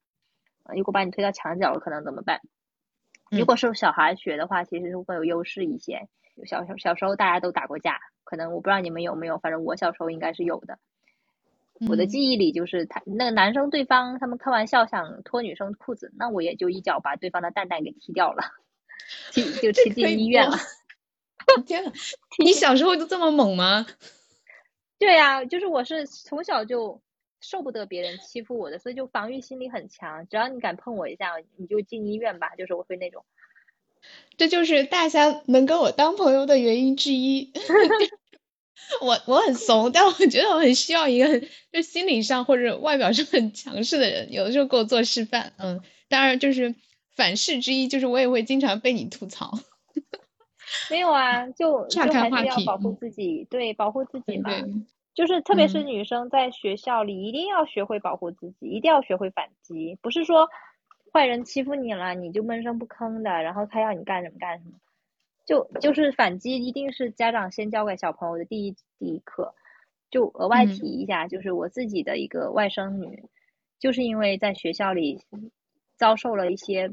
[0.76, 2.42] 如果把你推到墙角了，可能怎么办？
[3.30, 6.08] 如果是小孩学的话，其实是会有优势一些。
[6.48, 8.00] 小小小时候大家都打过架。
[8.24, 10.80] 可能我不知道你们有没有，反正我小时候应该是有的。
[11.88, 18.42] 我的记忆里就是他那个男生对方他们开玩笑想脱女生裤子，那我也就一脚把对方的蛋蛋给踢掉了，
[19.32, 20.58] 踢就踢进医院了。
[21.66, 21.92] 天呐，
[22.44, 23.86] 你小时候就这么猛吗？
[25.00, 27.02] 对呀，就是我是从小就
[27.40, 30.28] 受不得别人欺负我的，所以就防御心理很强。
[30.28, 33.24] 只要你敢碰我一下，你就进医院吧，就是我会那种。
[34.38, 37.52] 这就是大家能跟我当朋友的原因之一。
[39.02, 45.54] 我我很怂，但我觉得我很需要一个就心理上或者外表上很强势的人，有的时候给我做示范。
[45.58, 46.74] 嗯，当然就是
[47.16, 49.60] 反噬之一，就是我也会经常被你吐槽。
[50.90, 54.52] 没有啊，就就还是要保护自己，对，保护自己嘛。
[55.14, 60.48] 就是特别是女生在学校里，一定要学会保护自己，一定要学会反击，不是说。
[61.14, 64.74] 坏人欺负你了，你就闷声不吭的，然后他要你干什么干什么，
[65.48, 69.56] 就就是反击，一定是家长先教给小朋友的第一第一课。
[70.12, 73.24] 就额外提一下，就是我自己的一个外甥女，
[73.80, 75.22] 就是因为在学校里
[75.96, 76.92] 遭受了一些，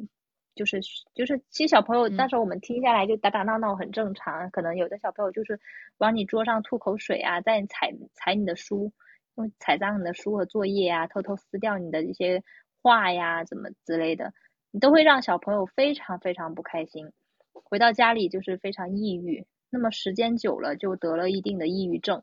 [0.54, 0.80] 就是
[1.14, 5.58] 就是其实小朋友那时候我们听下来就打打闹闹很正常，可能有的小朋友就是
[5.98, 8.92] 往你桌上吐口水啊，在你踩踩你的书，
[9.36, 12.42] 用踩脏你的书和作业啊，偷偷撕掉你的一些。
[12.86, 14.34] 画呀，怎么之类的，
[14.70, 17.12] 你都会让小朋友非常非常不开心，
[17.54, 22.22] 回到家里就是非常抑郁，那么时间久了就得了一定的抑郁症，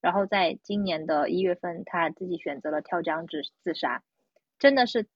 [0.00, 4.02] 然后在今年的一月份，他自己选择了跳江自自杀，
[4.58, 5.06] 真的是，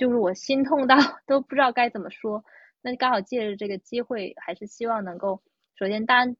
[0.00, 0.96] 就是我心痛到
[1.28, 2.42] 都不知道该怎么说。
[2.80, 5.42] 那刚好借着这个机会，还是希望能够，
[5.76, 6.34] 首先当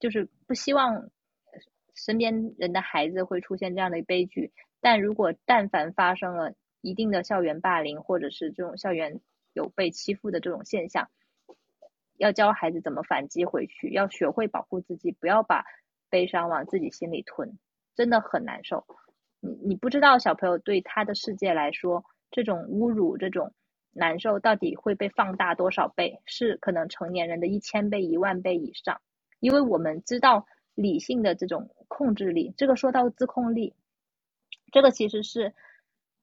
[0.00, 1.08] 就是不希望
[1.94, 6.52] 身边人的孩子会出现这样的悲剧，但如果但凡发生了。
[6.82, 9.20] 一定的校园霸凌，或者是这种校园
[9.54, 11.10] 有被欺负的这种现象，
[12.16, 15.64] 要教孩子怎么反击回去，要学会保护自己，不要把
[16.10, 17.58] 悲伤往自己心里吞，
[17.96, 18.86] 真的很难受。
[19.40, 22.04] 你你不知道小朋友对他的世界来说，
[22.36, 23.50] 这种侮辱、这种
[23.92, 29.00] 难受到底会被放大多少倍，是可能成年人的一千倍、一万倍以上。
[29.40, 33.74] 因为我们知道理性的这种控制力，这个说到自控力，
[34.70, 35.54] 这个其实是。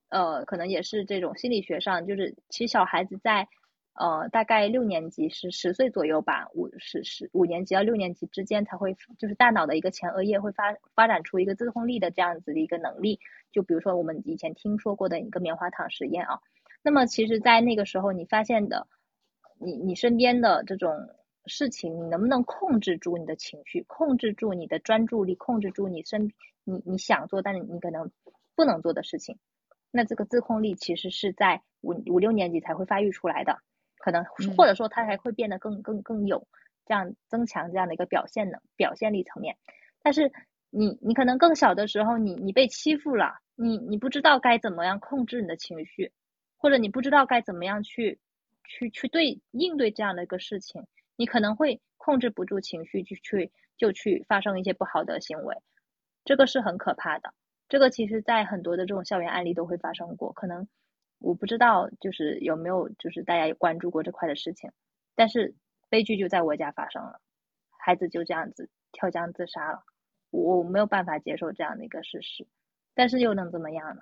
[0.09, 3.47] 呃，可能也是这种心理学上，就是其实小孩子在
[3.93, 13.19] 呃大概六年级是十岁左右吧，五十十五年级到六年级之间才会，就是大脑的一个前额叶会发发展出一个自控力的这样子的一个能力。
[13.51, 16.39] 就比如说我们以前听说过的一个棉花糖实验啊，
[16.81, 18.87] 那么其实，在那个时候你发现的，
[19.59, 20.91] 你你身边的这种
[21.45, 26.31] 事情，你能不能控制住你的情绪，控制住你的专注力，控制住你身
[26.63, 28.09] 你你想做但是你可能
[28.55, 29.37] 不能做的事情。
[29.91, 33.59] 那这个自控力其实是在五五六年级才会发育出来的，
[34.03, 34.21] 可能
[34.57, 36.45] 或者说他还会变得更更更有
[36.85, 39.55] 这样增强这样的一个表现能表现力层面。
[40.01, 40.29] 但是
[40.69, 46.11] 你你可能更小的时候，你你被欺负了，你你不知道该怎么样控制你的情绪，
[46.57, 48.19] 或者你不知道该怎么样去
[48.65, 50.85] 去去对应对这样的一个事情，
[51.15, 55.55] 你可能会控制不住情绪，就去就去发生一些不好的行为，
[56.25, 57.33] 这个是很可怕的。
[57.69, 60.67] 这个其实，在很多的这种校园案例都会发生过，可能
[61.23, 64.69] 我不知道，就是有没有，就是大家有关注过这块的事情。
[65.15, 65.55] 但是
[65.89, 67.21] 悲剧就在我家发生了，
[67.79, 69.83] 孩子就这样子跳江自杀了，
[70.31, 72.45] 我没有办法接受这样的一个事实，
[72.93, 74.01] 但是又能怎么样呢？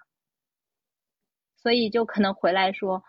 [1.58, 3.04] 所以就可能回来说，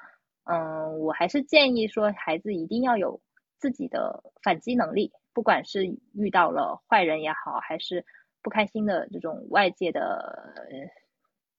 [0.45, 3.21] 嗯，我还是建议说，孩子一定要有
[3.59, 8.05] 自己的反击能力，不管是遇到了坏人也好，还是。
[8.45, 10.59] 不开心的这种外界的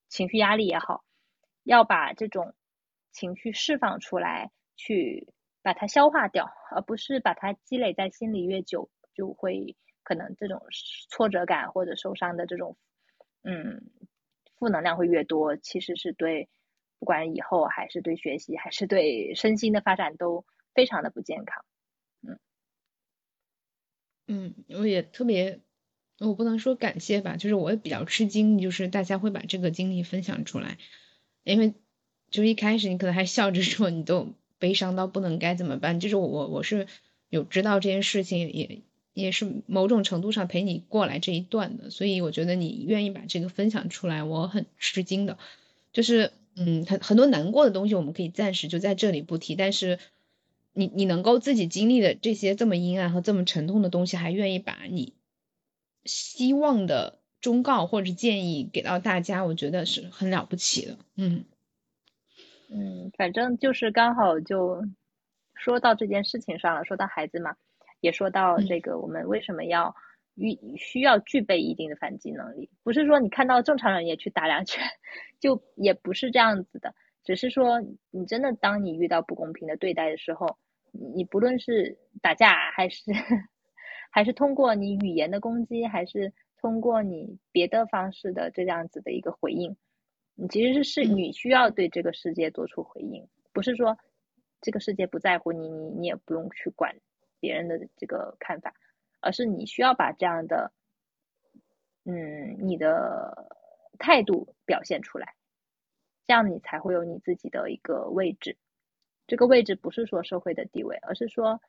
[0.09, 1.05] 情绪压力也好，
[1.63, 2.53] 要把这种
[3.11, 5.27] 情绪释放出来，去
[5.61, 10.61] 把它消化掉，而不是把它积累在心里越久，就会可能这种
[11.09, 12.77] 挫折感或者受伤的这种
[13.43, 13.81] 嗯
[14.57, 16.49] 负能量会越多，其实是对
[16.99, 21.63] 不管以后还是对学习还是对身心的发展都非常的不健康。
[22.21, 22.39] 嗯
[24.27, 25.61] 嗯，我也特别。
[26.19, 30.77] 我不能说感谢吧，就是我也比较吃惊，就是大家会把这个经历分享出来，
[31.43, 31.73] 因为
[32.31, 36.87] 就一开始你可能还笑着说你都悲伤到不能该怎么办，就是我我是
[37.29, 38.81] 有知道这件事情，也
[39.13, 45.37] 也是某种程度上陪你过来这一段的，所以我觉得你愿意把这个分享出来，我很吃惊的。
[45.91, 49.99] 就是嗯，很很多难过的东西我们可以暂时就在这里不提，但是
[50.73, 55.13] 你你能够自己经历的这些这么阴暗和这么沉痛的东西，还愿意把你
[56.05, 57.19] 希望的。
[57.43, 60.97] 忠告或者建议给到大家，我觉得是很了不起的。
[61.17, 61.43] 嗯
[62.69, 64.81] 嗯，反正就是刚好就
[65.53, 67.53] 说到这件事情上了，说到孩子嘛，
[67.99, 69.93] 也说到这个我们为什么要
[70.35, 74.81] 遇需要具备一定的反击能力，不是说你看到正常人也去打两拳，
[75.41, 80.57] 就也不是这样子的，只是说你真的当你遇到不公平的对待的时候，
[80.93, 83.11] 你不论是打架还是
[84.09, 86.31] 还是通过你语言的攻击还是。
[86.63, 89.75] 通过你别的方式的这样子的一个回应，
[90.33, 93.97] 你其实是是你需要对这个世界做出回应，不是说
[94.61, 96.95] 这个世界不在乎你，你你也不用去管
[97.41, 98.73] 别人的这个看法，
[99.19, 100.71] 而是你需要把这样的，
[102.05, 103.51] 嗯，你的
[103.99, 105.35] 态度表现出来，
[106.25, 108.55] 这样你才会有你自己的一个位置。
[109.27, 111.59] 这个位置不是说社会的地位，而是说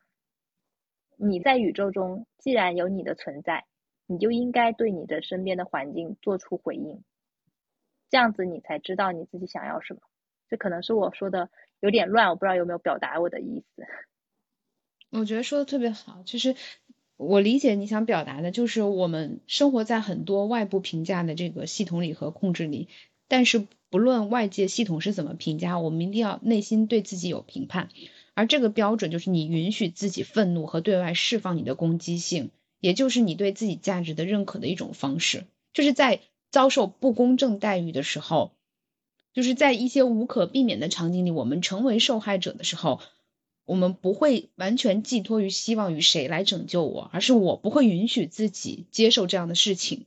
[1.16, 3.64] 你在宇宙中既然有你的存在。
[4.06, 7.02] 你就应该对你的身边的环境做出回应，
[8.10, 10.00] 这样子你才知道你自己想要什么。
[10.48, 11.48] 这可能是我说的
[11.80, 13.84] 有点乱，我不知道有没有表达我的意思。
[15.10, 16.54] 我觉得说的特别好，其实
[17.16, 22.88] 我理解你想表达的就是我们生活在很多外部评价的这个系统里和控制里，
[23.26, 27.88] 但是不论外界系统是怎么评价，我们一定要内心对自己有评判，
[28.34, 32.50] 而这个标准就是你允许自己愤怒和对外释放你的攻击性。
[32.84, 36.20] 也就是你对自己价值的认可的一种方式，就是在
[36.50, 38.52] 遭受不公正待遇的时候，
[39.32, 43.00] 就是在一些无可避免的场景里，我们成为受害者的时候，
[43.64, 50.04] 我们不会完全寄托于希望于谁来拯救我，而是我不会允许自己接受这样的事情。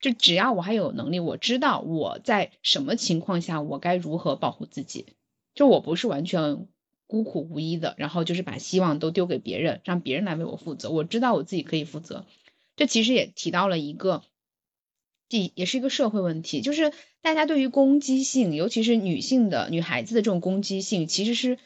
[0.00, 5.06] 就只要我还有能力，我知道我在什么情况下我该如何保护自己，
[5.54, 6.66] 就我不是完全。
[7.06, 10.90] 孤苦无依的，然后就是把希望都丢给别人，让别人来为我负责。
[10.90, 12.26] 我知道我自己可以负责。
[12.74, 14.22] 这其实也提到了一个，
[15.28, 16.92] 这也是一个社会问题，就是
[17.22, 21.58] 大家对于攻击性，尤其是女性的女孩子的这种攻击性，其实是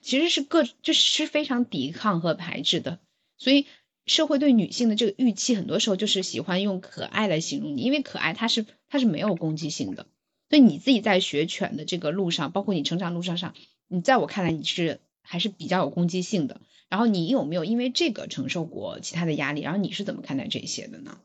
[0.00, 2.98] 其实是各就是非常抵抗和排斥的。
[3.38, 3.66] 所以
[4.06, 10.06] 社会对女性的这个预期，很多时候就是喜欢用可爱来形容你，因为可爱它是它是没有攻击性的。
[10.48, 13.54] 所以你自己在学犬的这个路上，包括你成长路上上。
[13.92, 16.60] 你在我看来，你是还是比较有攻击性的。
[16.88, 19.62] 然后你有没有因为这个承受过其他的压力？
[19.62, 21.20] 然后你是怎么看待这些的呢？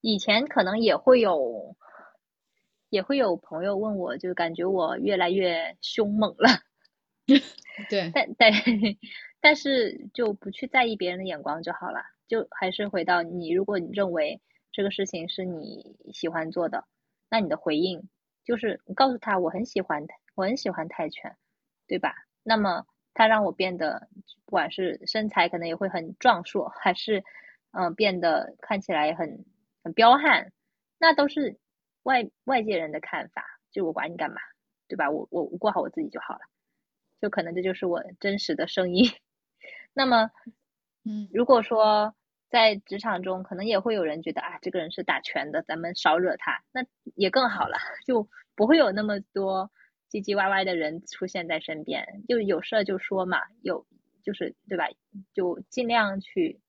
[0.00, 1.76] 以前可能也会有，
[2.88, 6.48] 也会有朋友问我，就感觉我越来越凶猛了。
[7.88, 8.52] 对，但但
[9.40, 12.00] 但是就不去在意别人的眼光就好了。
[12.26, 14.40] 就还是回到你，如果你认为
[14.72, 16.84] 这个事情是你喜欢做的，
[17.30, 18.08] 那你的回应
[18.44, 21.36] 就是你告诉他我很喜欢，我很喜欢泰拳。
[21.86, 22.14] 对吧？
[22.42, 22.84] 那么
[23.14, 24.08] 他让我变得，
[24.44, 27.22] 不管是身材可能也会很壮硕，还是
[27.72, 29.44] 嗯变得看起来很
[29.84, 30.52] 很彪悍，
[30.98, 31.58] 那都是
[32.02, 34.36] 外外界人的看法，就我管你干嘛，
[34.88, 35.10] 对吧？
[35.10, 36.40] 我我我过好我自己就好了，
[37.20, 39.10] 就可能这就是我真实的声音。
[39.94, 40.30] 那么，
[41.04, 42.14] 嗯，如果说
[42.50, 46.82] 在职场中，可能也会有人觉得啊，这个人是打拳的，咱们少惹他，那
[47.16, 49.70] 也更好了， 就不会有那么多。
[50.16, 53.86] 唧唧歪歪的人出现在身边，就有事就说嘛，有
[54.22, 54.88] 就是对吧？
[55.34, 56.60] 就尽量去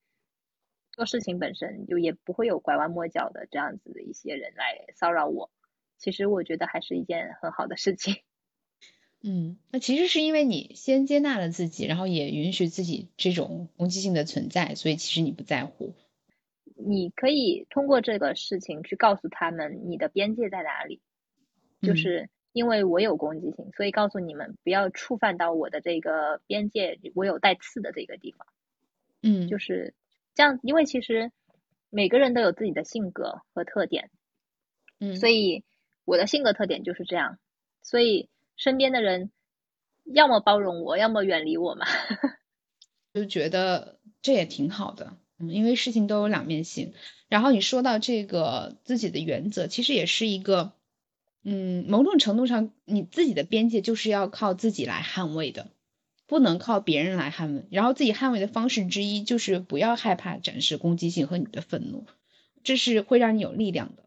[0.91, 5.49] 做事情本身，就也不会有拐弯抹角的这样子的一些人来骚扰我。
[5.97, 8.17] 其实我觉得还是一件很好的事情。
[9.23, 15.95] 嗯，那其实是因为你先接纳了自己，然后也允许自己这种攻击性的存在，所以其实你不在乎。
[16.75, 20.99] 你可以通过这个事情去告诉他们你的边界在哪里，
[21.81, 22.29] 就是。
[22.57, 28.47] 因为我有攻击性，所以告诉你们不要触犯到我的这个边界，我有带刺的这个地方。
[29.21, 29.93] 嗯，就是
[30.33, 30.59] 这样。
[30.63, 31.31] 因为其实
[31.91, 34.09] 每个人都有自己的性格和特点，
[34.99, 35.63] 嗯，所以
[36.03, 37.37] 我的性格特点就是这样。
[37.83, 39.29] 所以身边的人
[40.03, 41.85] 要么包容我，要么远离我嘛。
[43.13, 46.95] 就觉得这也挺好的，嗯，因为事情都有两面性。
[47.29, 50.73] 然后你说到这个自己的原则，其实也是一个。
[51.49, 55.69] 嗯，某种程度上，你自己的边界就是要靠自己来捍卫的，
[56.25, 57.65] 不能靠别人来捍卫。
[57.71, 62.05] 然后自己捍卫的方式之一就是不要害怕展示攻击性和你的愤怒，
[62.63, 64.03] 这是会让你有力量的。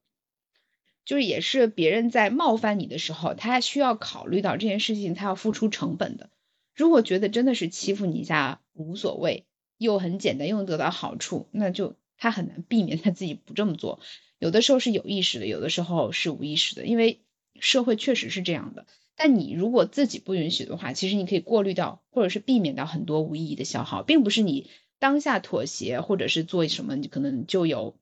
[1.07, 6.29] 就是也是别人在冒犯你的时候，他需要考虑到这件事情他要付出成本的。
[6.77, 9.47] 如果觉得真的是欺负你一下无所谓，
[9.79, 13.99] 又很简单又能得到好处，那就他很难避免他自己不这么做。
[14.39, 17.23] 有的时候是有意识的，有的时候是无意识的，因为
[17.61, 18.87] 社会确实是这样的。
[19.15, 27.97] 但你如果自己不允许的话，其实你可以过滤掉，或者是避免掉很多无意义的消耗，并不是你当下妥协或者是做什么，你可能就有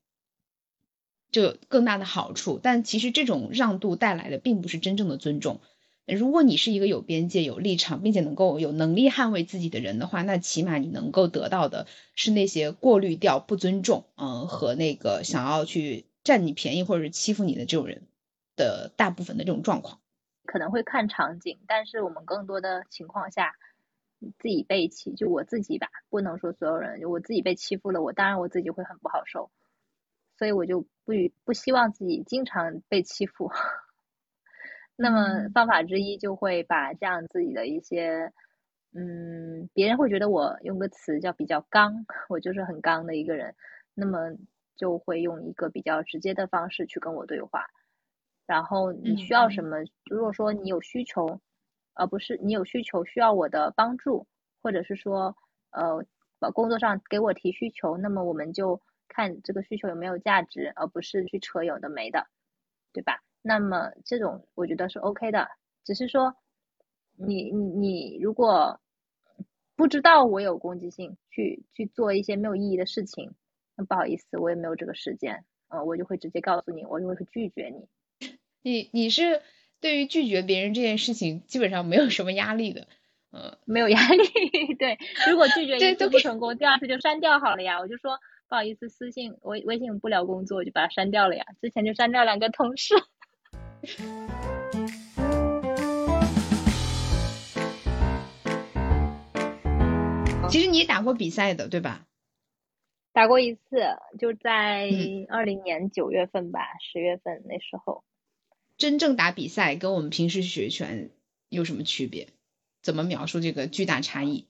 [1.31, 2.59] 就有更大的好处。
[2.63, 5.59] 但其实这种让渡带来的并不是真正的尊重。
[6.07, 11.85] 如果你是一个有边界、有立场，并且能够有能力捍卫自己的人的话，那起码你能够得到的
[12.15, 18.07] 是那些过滤掉不尊重，嗯，和那个想要去占你便宜或者是欺负你的这种人
[18.59, 19.99] 的大部分的这种状况。
[20.45, 23.55] 可能会看场景，但是我们更多的情况下，
[24.39, 29.51] 自己被欺，就我自己吧，不能说所有人，我自己被欺负了，我当然我自己会很不好受，
[30.37, 31.13] 所以我就不
[31.45, 33.51] 不希望自己经常被欺负。
[34.97, 38.33] 那么方法之一就会把这样自己的一些，
[38.93, 43.55] 嗯，别人会觉得我用个词叫比较刚，我就是很刚的一个人，
[43.93, 44.35] 那么
[44.75, 47.67] 就会用一个比较直接的方式去跟我对话。
[48.49, 49.77] 然后你需要什么？
[50.09, 51.39] 如果说你有需求，
[51.93, 54.25] 而不是你有需求需要我的帮助，
[54.63, 55.35] 或者是说
[55.69, 56.03] 呃
[56.39, 62.25] 把，工作上给我提需求，那么我们就看这个需求有没有价值，而不是去扯有的没的，
[62.91, 63.21] 对吧？
[63.43, 65.47] 那么这种我觉得是 OK 的，
[65.85, 66.35] 只是说
[67.17, 68.79] 你你你如果
[69.75, 73.31] 不知道我有攻击性，去去做一些没有意义的事情，
[73.75, 77.87] 那不好意思，我也没有这个时间，嗯，我就会直接告诉你，我就会拒绝你。
[78.61, 79.41] 你你是
[79.79, 82.87] 对于拒绝别人这件事情基本上没有什么压力的，
[83.31, 84.25] 嗯，没有压力。
[84.77, 84.97] 对，
[85.29, 87.79] 如果拒绝一次不成功，第二次就删掉好了呀。
[87.79, 91.45] 我就说不好意思，私信微微信不聊工作，我就把它删掉了呀。
[91.61, 92.95] 之前就删掉两个同事。
[100.49, 102.07] 其实你也打过比赛的，对吧？
[103.13, 104.89] 打过一次，就在
[105.29, 108.03] 二零年九月份吧，十月份那时候。
[108.79, 111.11] 真正打比赛跟我们平时学拳
[111.49, 112.29] 有什么区别？
[112.81, 114.47] 怎么描述这个巨大差异？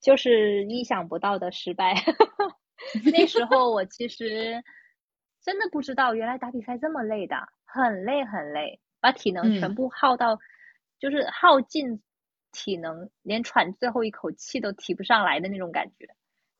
[0.00, 2.02] 就是意想不到的失败。
[3.12, 4.64] 那时候我其实
[5.44, 10.38] 真的不知道，原来打比赛这么累的，很累很累，把体能全部耗到，
[10.98, 12.00] 就是耗尽
[12.52, 16.08] 体能，连喘最后一口气都提不上来的那种感觉。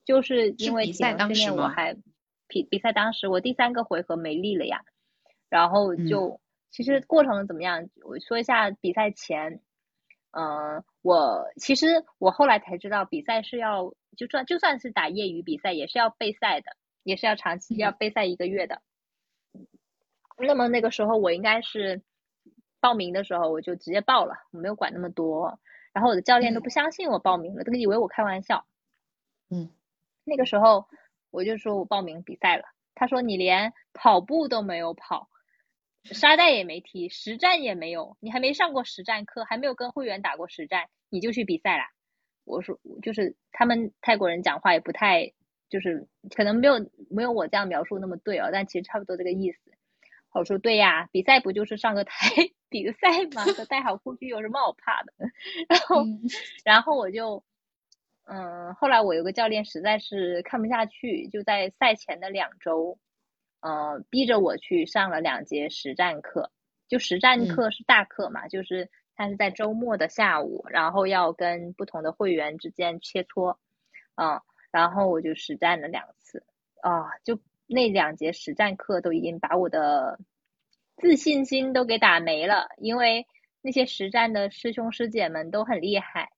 [0.05, 1.97] 就是因为体能训练，我还
[2.47, 4.85] 比比赛当时我第三个回合没力了呀，
[5.49, 6.39] 然后就。
[6.71, 7.89] 其实过程怎么样？
[8.05, 9.61] 我说一下比赛前，
[10.31, 18.83] 嗯，我其实我后来才知道，比赛是要就算就算是打业余比赛，也是要备赛的，也是要长期要备赛一个月的。
[20.39, 22.03] 那么那个时候我应该是
[22.81, 25.59] 报名的时候我就直接报了，我没有管那么多。
[25.93, 28.65] 然后我的教练都不相信我报名了，都以为我开玩笑。
[29.51, 29.71] 嗯，
[30.23, 30.87] 那个时候
[31.33, 32.65] 我就说我报名比赛了，
[32.95, 35.29] 他说你连跑步都没有跑。
[36.05, 41.85] 沙袋也没踢，实战也没有，你还没上过实战课，还没有跟会员打过实战，你就去比赛啦？
[42.45, 45.33] 我说，就是他们泰国人讲话也不太，
[45.69, 49.59] 就是可能没有没有我这样描述那么对哦，但其实差不多这个意思。
[50.33, 52.31] 我说对呀，比赛不就是上个台
[52.71, 53.45] 比个赛吗？
[53.69, 55.13] 带好护具有什么好怕的？
[55.69, 56.05] 然后，
[56.65, 57.45] 然后我就，
[58.27, 62.99] 嗯，后来我有个教练实在是看不下去，就在赛前的两周。
[63.61, 66.51] 呃，逼着我去上了两节实战课，
[66.89, 73.57] 就实战课是大课嘛，就是他是在周末的下午，然后要跟不同的会员之间切磋，
[74.17, 74.41] 嗯，
[74.71, 76.43] 然后我就实战了两次，
[76.81, 80.19] 啊，就那两节实战课都已经把我的
[80.97, 83.27] 自信心都给打没了，因为
[83.61, 86.31] 那些实战的师兄师姐们都很厉害，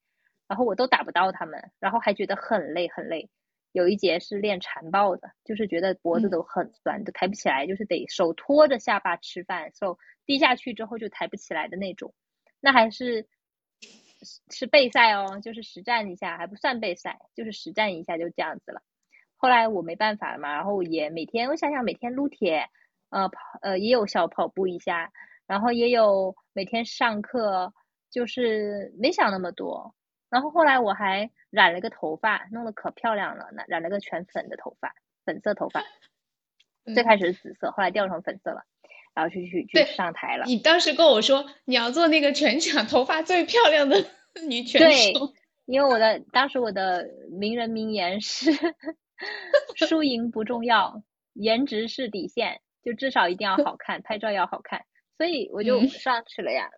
[0.48, 3.30] 然后我都打不到他们，然后还觉得很累很累。
[3.72, 12.14] 有一节是练缠抱的，就是觉得脖子都很酸，都抬不起来，就是得手托着下巴吃饭，手低下去之后就抬不起来的那种。
[12.60, 13.26] 那还是
[14.50, 18.82] 是备赛哦，就是实战一下，还不算备赛，就是实战一下就这样子了。
[19.36, 22.68] 后来我没办法了嘛，然后也每天我想想每天撸铁，
[23.08, 25.10] 呃跑呃也有小跑步一下，
[25.46, 27.72] 然后也有每天上课，
[28.10, 29.94] 就是没想那么多。
[30.32, 34.94] 然后后来我还染了个头发，弄得可漂亮了，染了个全粉的头发，
[35.26, 35.84] 粉色头发。
[36.94, 38.64] 最开始是紫色，后来掉成粉色了，
[39.14, 40.46] 然后去去去上台了。
[40.46, 44.06] 你当时跟我说你要做那个全场头发最漂亮的
[44.48, 45.26] 女拳手。
[45.26, 45.34] 对，
[45.66, 48.52] 因为我的当时我的名人名言是：
[49.76, 51.02] 输赢不重要，
[51.34, 54.86] 颜值是底线，就至少一定要 好看，拍照要好看，
[55.18, 56.70] 所以我就上去了呀。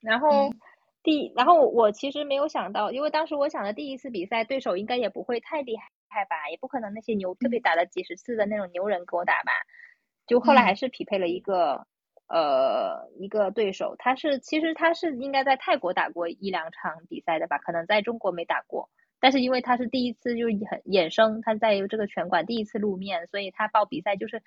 [0.00, 0.50] 然后
[1.02, 5.76] 第，然后我其实没有想到，因为当时我想的第一次比赛对手应该也不会太厉
[6.08, 9.52] 害吧，也不可能那些牛特别打了几十次的那种牛人给我打吧。
[10.26, 11.86] 就后来还是匹配了一个
[12.28, 18.88] 呃一个对手，他是其实他是应该在泰国打过一两场比赛的吧，可能在中国没打过。
[19.18, 24.42] 但是因为他是第一次就很衍生，他在这个拳馆第一次露面，所以他报比赛就是，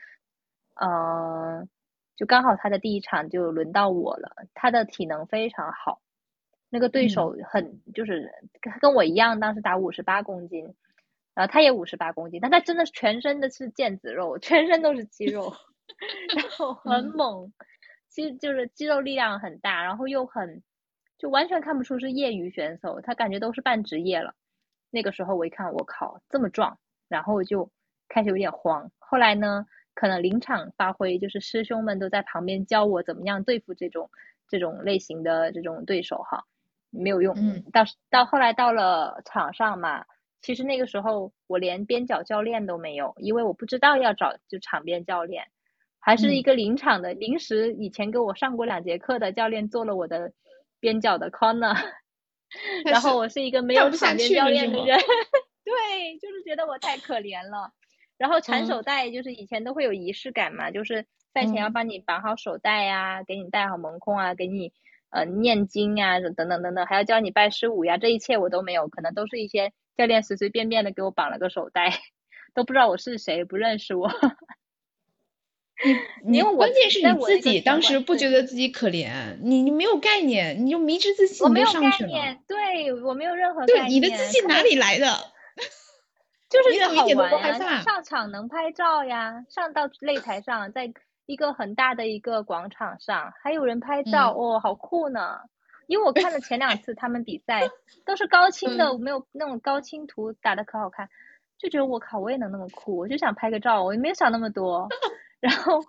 [0.76, 1.66] 呃，
[2.18, 4.36] 就刚好他的第一场就轮到我了。
[4.54, 6.02] 他的体能非常好，
[6.70, 8.32] 那个对手很就是
[8.82, 10.74] 跟我一样，当时打五十八公斤，
[11.34, 15.54] 然后他也五十八公斤，但他真的全身的是腱子肉，全身都是肌肉，
[16.36, 17.54] 然后 很猛，
[18.10, 20.64] 其实就是肌肉力量很大，然后又很
[21.18, 24.34] 就完全看不出是业余选手，他感觉都是半职业了。
[24.92, 27.70] 那个时候我一看，我靠，这么壮，然后就
[28.10, 28.92] 开始有点慌。
[29.00, 34.10] 后来呢，可能临场发挥，就是师兄们都在旁边教我怎么样对付这种
[34.48, 36.46] 这种类型的这种对手哈，
[36.98, 37.36] 没有用。
[37.38, 37.64] 嗯。
[37.72, 40.06] 到到后来到了场上嘛，
[40.42, 45.48] 其实那个时候我连边角教练都没有，因为我不知道要找就场边教练，
[46.00, 50.34] 还是一个临场的临时以前给我上过两节课的教练做了我的
[50.80, 51.76] 边角的 corner。
[52.86, 54.98] 然后我是一个没有场边教练的人，
[55.66, 57.74] 对，就是觉得我太可怜了。
[58.18, 64.72] 然后缠手带就是以前都会有仪式感嘛，就是赛前要帮你绑好手带呀，给你戴好蒙空啊，给你
[65.10, 72.00] 呃念经啊，等等等等，还要教你拜师舞呀，这一切我都没有，可能都是一些教练随随便便的给我绑了个手带，
[72.54, 74.12] 都不知道我是谁，不认识我。
[76.24, 82.38] 你你关键是你自己当时不觉得自己可怜，你你没有概念，你就迷之自信，上去了。
[82.48, 85.08] 对我没有任何对你的自信哪里来的？
[86.48, 87.30] 就是好玩
[87.60, 90.94] 呀，上场能拍照呀，上到擂台上，在
[91.26, 95.40] 一个很大的一个广场上，还有人拍照，哦，好酷呢！
[95.88, 97.70] 因为我看了前两次他们比赛，
[98.06, 101.10] 都是高清的，没有那种高清图打的可好看，
[101.58, 104.88] 就觉得我靠，我也能那么酷，我就想拍个照，我也没有想那么多。
[105.40, 105.84] 然后，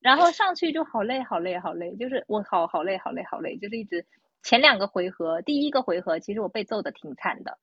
[0.00, 4.04] 然后上去就好累，好累，好累，就是我好好累，好累，好累，就是一直
[4.42, 7.58] 前两个回合，第一个回合其实我被揍的挺惨的，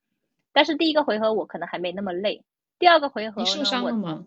[0.51, 2.43] 但是第一个回合我可能还没那么累，
[2.79, 4.25] 第二个回合你受伤了吗？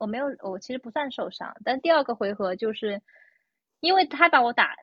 [0.00, 3.02] 我没有，我其实不算受伤，但第二个回合就是
[3.80, 4.76] 因为他把我打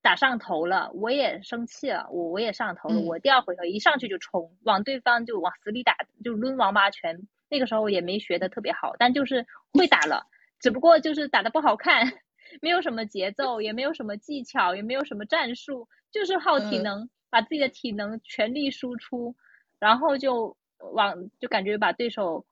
[0.00, 5.94] 打上头了，我也生气了，我我也上头了，我第二回合一上去就冲，往对方就往死里打，
[6.24, 7.28] 就抡王八拳。
[7.50, 10.26] 那个时候也没学的特别好，但就是会打了，
[10.58, 12.14] 只不过就是打的不好看，
[12.62, 19.36] 没有什么节奏，也没有什么技巧，也没有什么战术，就是耗体能，把自己的体能全力输出，
[19.78, 22.44] 然后就往就感觉把对手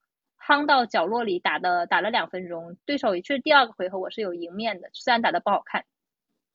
[0.46, 5.84] 夯到角落里打的打了两分钟，对手确实第二个回合我是有赢面的，虽然打的不好看，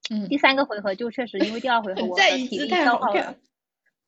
[0.09, 3.35] 嗯，第三个回合就确实因为第二回合我的体力消耗了，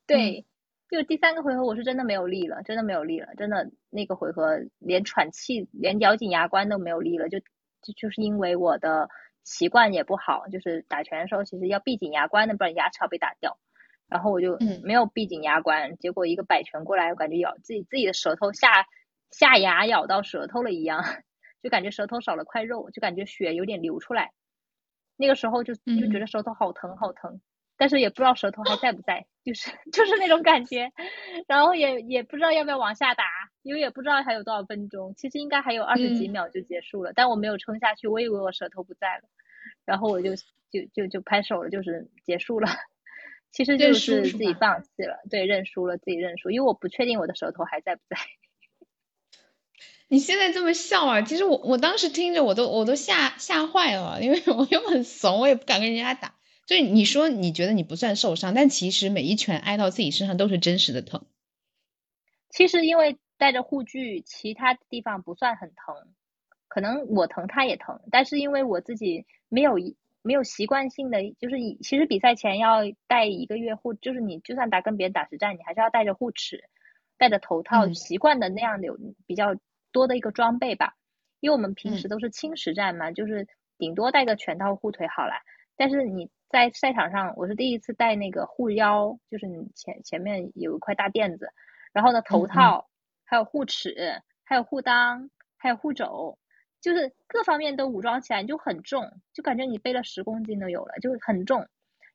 [0.06, 0.46] 对。
[0.92, 9.08] 就第三个回合，我是真的没有力了，真的没有力了，真的那个回合连喘气、连咬紧牙关都没有力了，就就就是因为我的
[9.44, 13.60] 习惯也不好，就是打拳的时候其实要闭紧牙关的，不然牙齿要被打掉。
[14.08, 18.88] 然后我就没有闭紧牙关，结果一个摆拳过来，我感觉咬自己自己的舌头下
[19.32, 21.04] 下牙咬到舌头了一样，
[21.64, 24.32] 就感觉舌头少了块肉，就感觉血有点流出来。
[25.18, 27.42] 那个时候就就觉得舌头好疼好疼。
[27.82, 30.92] 但是也不知道舌头还在不在，就是 就是那种感觉，
[31.48, 33.24] 然后也也不知道要不要往下打，
[33.62, 39.30] 因为也不知道还有多少分钟，其实应该还有二十几秒就结束了，但我没有撑下去，我以为我舌头不在了，
[39.86, 42.68] 然后我就就就就拍手了，就是结束了，
[43.50, 48.18] 其实就是自己放弃了，对，认输了，自己认输，因为我不确定我的舌头还在不在。
[50.10, 56.36] 你现在这么笑啊，其实我我当时听着我都我都吓吓坏了，因为 我又很怂，我也不敢跟人家打。
[56.66, 61.26] 所以你说你觉得你不算受伤，但其实每一拳挨到自己身上都是真实的疼。
[62.50, 65.96] 其实因为戴着护具，其他地方不算很疼，
[66.68, 69.76] 可能我疼他也疼，但是因为我自己没有
[70.24, 76.64] 没有习惯性的，就是其实比赛前要戴一个月护，就是你就算打跟别人打实战，你还是要戴着护齿，
[77.18, 78.88] 戴着头套，习惯的那样的
[79.28, 79.56] 比较
[79.92, 80.96] 多的一个装备吧。
[81.40, 85.34] 因为我们平时都是轻实战嘛，就是顶多带个拳套护腿好了，
[85.76, 86.30] 但是你。
[86.52, 91.54] 在赛场上，我是第一次带那个护腰，就是你前前面有一块大垫子，
[91.94, 92.90] 然后呢头套，
[93.24, 96.40] 还有护齿，还有护裆，还有护肘，
[96.82, 101.68] 就是各方面都武装起来，你就很重，就感觉你背了十公斤都有了，就很重。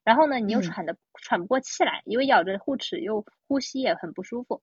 [0.03, 4.61] 然后呢，你又喘的喘不过气来，因为咬着护齿又呼吸也很不舒服，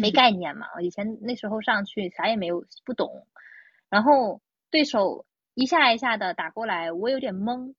[0.00, 3.26] 没概念嘛，以前那时候上去啥也没有不懂，
[3.88, 4.40] 然后
[4.70, 5.24] 对手
[5.54, 7.74] 一下一下的打过来，我有点懵，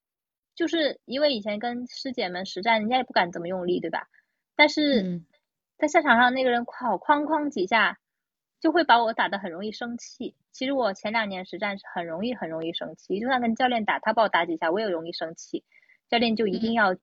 [0.55, 4.07] 就是因为以前跟师姐们实战，人家也不敢怎么用力，对吧？
[4.55, 5.21] 但是
[5.77, 7.99] 在赛场上那个人哐哐哐几下，
[8.59, 10.35] 就会把我打得很容易生气。
[10.51, 15.63] 其实我前两年实战是很容易很容易生气，就算跟教练打，他把我打几下，我也容易生气。
[16.09, 16.95] 教练就一定要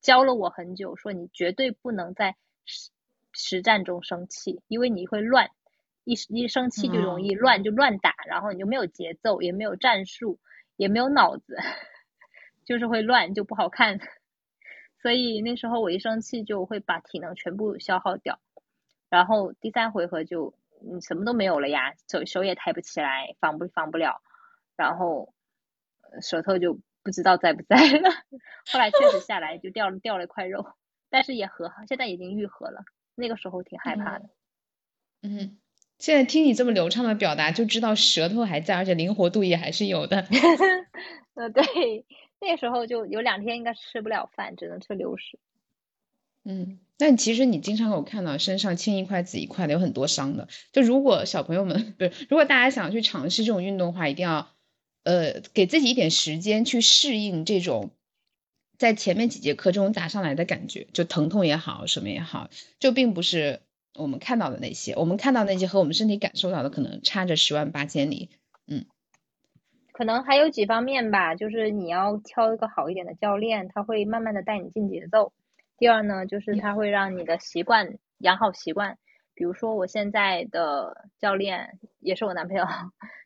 [0.00, 2.34] 教了我很久，说你绝对不能在
[3.34, 5.50] 实实战中生气，因为你会乱。
[6.06, 10.38] 一一生气就容易乱，就乱打，然后你就没有节奏，也没有战术，
[10.76, 11.56] 也没有脑子，
[12.66, 13.98] 就是会乱，就不好看。
[15.00, 18.38] 所以那时候我一生气就会把体能全部消耗掉，
[19.08, 20.52] 然后第三回合就
[20.86, 24.20] 嗯什么都没有了呀，手手也抬不起来，防不防不了，
[24.76, 25.32] 然后
[26.20, 28.10] 舌头就不知道在不在了。
[28.70, 30.66] 后来确实下来就掉了掉了一块肉，
[31.08, 32.84] 但是也和现在已经愈合了。
[33.14, 34.28] 那个时候挺害怕的，
[35.22, 35.58] 嗯。
[35.96, 40.26] 现在听你这么流畅的表达，就知道舌头还在，而且灵活度也还是有的。
[41.34, 42.04] 呃，对，
[42.40, 45.38] 那时候就有两天应该吃不了饭，只能吃流食。
[46.44, 50.48] 嗯，但其实你经常有看到身上青一块紫一块的，有很多伤的。
[50.72, 54.48] 就如果小朋友们 不是，如果大家想去尝试这种运动的话，一定要
[55.04, 57.92] 呃给自己一点时间去适应这种
[58.78, 62.48] 在前面几节课这种打上来的感觉，就疼痛也好，什么也好，
[62.78, 63.60] 就并不是。
[63.96, 68.28] 我们看到的那些，我们看到那些和我们身体感受到的可能差着十万八千里。
[68.66, 68.86] 嗯，
[69.92, 75.32] 可能还有几方面吧，就是你要挑一个好一点的教练，他会慢慢的带你进节奏。
[75.78, 78.98] 第二呢，就是他会让你的习惯养好习惯。
[79.32, 82.64] 比如说我现在的教练也是我男朋友，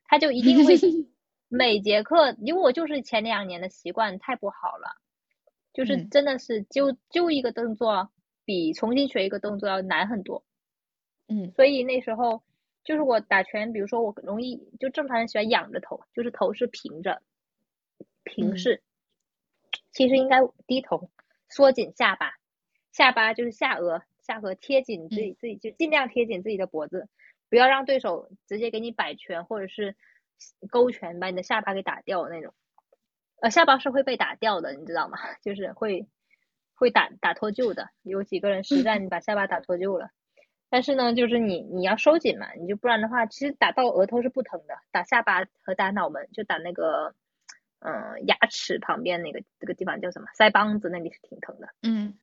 [0.04, 0.74] 他就一定会
[1.48, 5.00] 每节课，因为我就是前两年的习惯太不好了，
[5.78, 8.10] 就是真的是就就一个动作
[8.44, 10.44] 比重新学一个动作要难很多。
[11.28, 12.42] 嗯，所以那时候
[12.82, 17.22] 就是我打拳，比如说我容易就正常人喜欢仰着头，就是头是平着，
[18.24, 18.82] 平视，
[19.92, 21.12] 其实应该低头，
[21.48, 22.32] 缩紧下巴，
[22.90, 27.08] 下巴就是下颚，下颚贴紧自己自己就尽量贴紧自己的脖子，
[27.48, 29.94] 不要让对手直接给你摆拳或者是
[30.70, 32.52] 勾拳把你的下巴给打掉那种，
[33.40, 35.18] 呃，下巴是会被打掉的，你知道吗？
[35.42, 36.06] 就是会
[36.74, 40.10] 会打打脱臼的，有几个人实战你把下巴打脱臼了。
[40.70, 47.14] 但是呢，就是你你要收紧嘛，你就不然的话，其实打到额头是不疼的，打下巴和打脑门就打那个，
[47.78, 50.26] 嗯，牙齿旁边那个这个地方叫什么？
[50.38, 51.68] 腮帮子那里是挺疼的。
[51.82, 52.18] 嗯，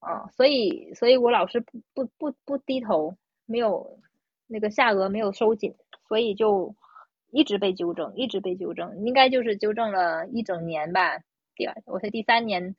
[0.00, 3.98] 哦，所以所以我老是不不不不低头，没有
[4.46, 5.74] 那个下颚没有收紧，
[6.06, 6.76] 所以就
[7.32, 11.18] 一直被纠正，一直被纠正，应该就是纠正了一整年吧。
[11.56, 12.76] 第二，我才第三年。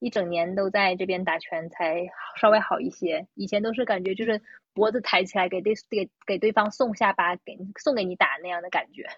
[0.00, 3.26] 一整年都在这边打拳，才稍微好一些。
[3.32, 4.42] 以前都是感觉就是
[4.74, 9.08] 脖子抬起来给对给给对方送下巴，给送给你打那样的感觉。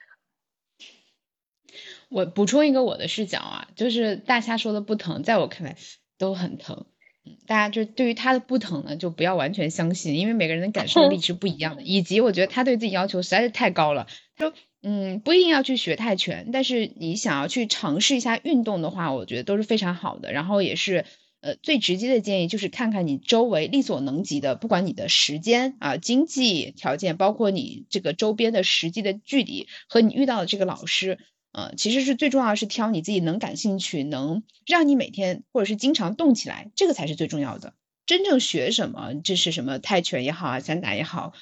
[2.08, 5.76] 我补充一个我的视角啊，就是大虾说的不疼，在我看来
[6.18, 6.86] 都很疼。
[7.46, 14.06] 大家就对于他的不疼呢，就不要完全相信，因为每个人的感受力 是不一样的，以及我觉得他对自己要求实在是太高了。
[14.36, 14.52] 就
[14.82, 20.32] 嗯，不一定要去学泰拳，但是你想要去尝试一下运动的话，我觉得都是非常好的。
[20.32, 21.04] 然后也是，
[21.40, 31.18] 呃，最直接的建议就是看看你周围力所能及的，不管你的时间啊、经济条件，包括你这个周边的实际的距离和你遇到的这个老师，
[31.56, 37.72] 呃，其实是最重要的是挑你自己能感兴趣、能让你每天或者是经常动起来，这个才是最重要的。
[38.04, 41.32] 真正学什么，这是什么泰拳也好啊，散打也好。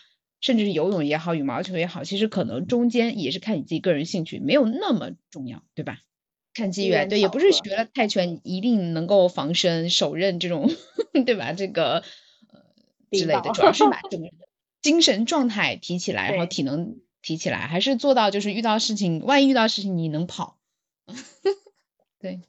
[0.40, 5.98] 甚至是游泳也好，羽毛球也好，其实可能中间也是看你自己个人兴趣，没有那么重要，对吧？
[6.52, 10.70] 看机缘，对，也不是学了泰拳一定能够防身、手刃这种，
[11.26, 11.54] 对吧？
[11.54, 12.04] 这个
[12.52, 12.60] 呃
[13.10, 14.28] 之类的，主要是 把整个
[14.80, 20.58] 精神状态提起来，然后体能提起来，还是做到就是遇到事情，万一遇到事情你能跑，
[22.20, 22.40] 对。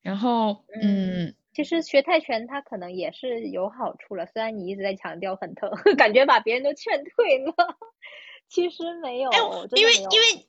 [0.00, 1.34] 然后嗯。
[1.52, 7.52] 其实学泰拳它可能也是有好处了，虽然你一直在强调很疼， 感觉把别人都劝退了，
[8.48, 9.38] 其实没有，哎
[9.74, 10.46] 因为因为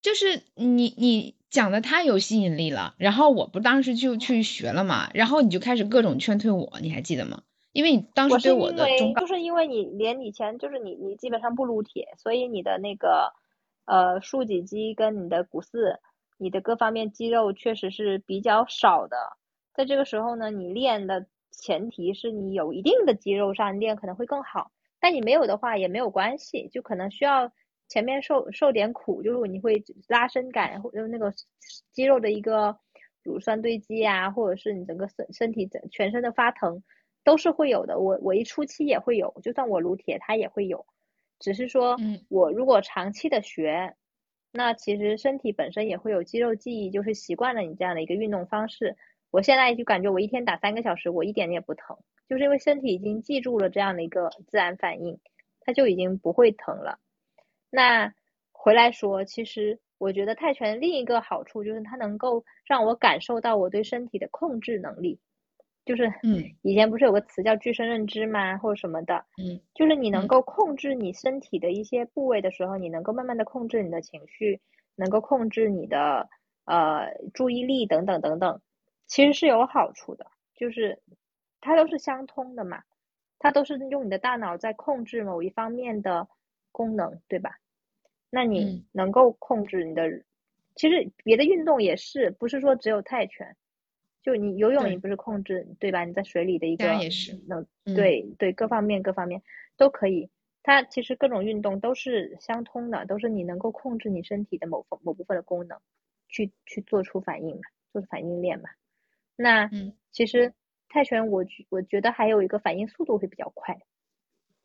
[0.00, 7.42] 就是你你讲的太有吸引力了，然后我不当时就去学了嘛，然后你就开始各种劝退我，你还记得吗？
[7.78, 13.32] 因为你当时对我的忠告，就是因为你连以前就是你你基本上不撸铁，所以你的那个
[13.84, 16.00] 呃竖脊肌跟你的股四，
[16.38, 19.16] 你的各方面肌肉确实是比较少的。
[19.74, 27.52] 在这个时候呢，你练的前提是你有一定的肌肉上练可能会更好，但你没有的话也没有关系，就可能需要
[27.86, 31.32] 前面受受点苦，就是你会拉伸感或者那个
[31.92, 32.76] 肌肉的一个
[33.22, 36.82] 乳酸堆积啊，或者是你整个身身体整全身的发疼
[37.28, 37.98] 都是会有的。
[37.98, 40.86] 我我一初期也会有，就算我撸铁它也会有，
[41.38, 41.94] 只是说
[42.30, 43.94] 我如果长期的学，
[44.50, 48.96] 那其实身体本身也会有肌肉记忆，就是习惯了你这样的一个运动方式。
[49.30, 51.98] 我现在就感觉我一天打三个小时，我一点也不疼，
[52.30, 55.20] 就是因为身体已经记住了这样的一个自然反应，
[55.60, 56.98] 它就已经不会疼了。
[57.68, 58.14] 那
[58.52, 65.20] 回来说，其实我觉得泰拳另一个好处就是它能够让我感受到我对身体的控制能力。
[65.88, 74.60] 就是，嗯，以前不是有个词叫具身认知吗，或者什么的，嗯，就是你能够控制你身体的一些部位的时候，你能够慢慢的控制你的情绪，
[74.96, 76.28] 能够控制你的
[76.66, 78.60] 呃注意力等等等等，
[79.06, 81.00] 其实是有好处的，就是
[81.62, 82.82] 它都是相通的嘛，
[83.38, 86.28] 它都是用你的大脑在控制某一方面的
[86.70, 87.56] 功能，对吧？
[88.28, 90.06] 那你能够控制你的，
[90.74, 93.56] 其实别的运动也是，不是说只有泰拳。
[94.28, 96.04] 就你游泳，你不是控制对吧？
[96.04, 97.66] 你在水里的一个也是能，
[97.96, 99.42] 对对，各方面各方面
[99.78, 100.28] 都可以。
[100.62, 105.78] 它其实各种运动都是相通的，都是你能够控制你身体的某某部分的功能，
[106.28, 108.68] 去去做出反应嘛，做出反应链嘛。
[109.34, 109.70] 那
[110.10, 110.52] 其实
[110.90, 113.78] 泰拳我我觉得还有一个反应速度会比较快。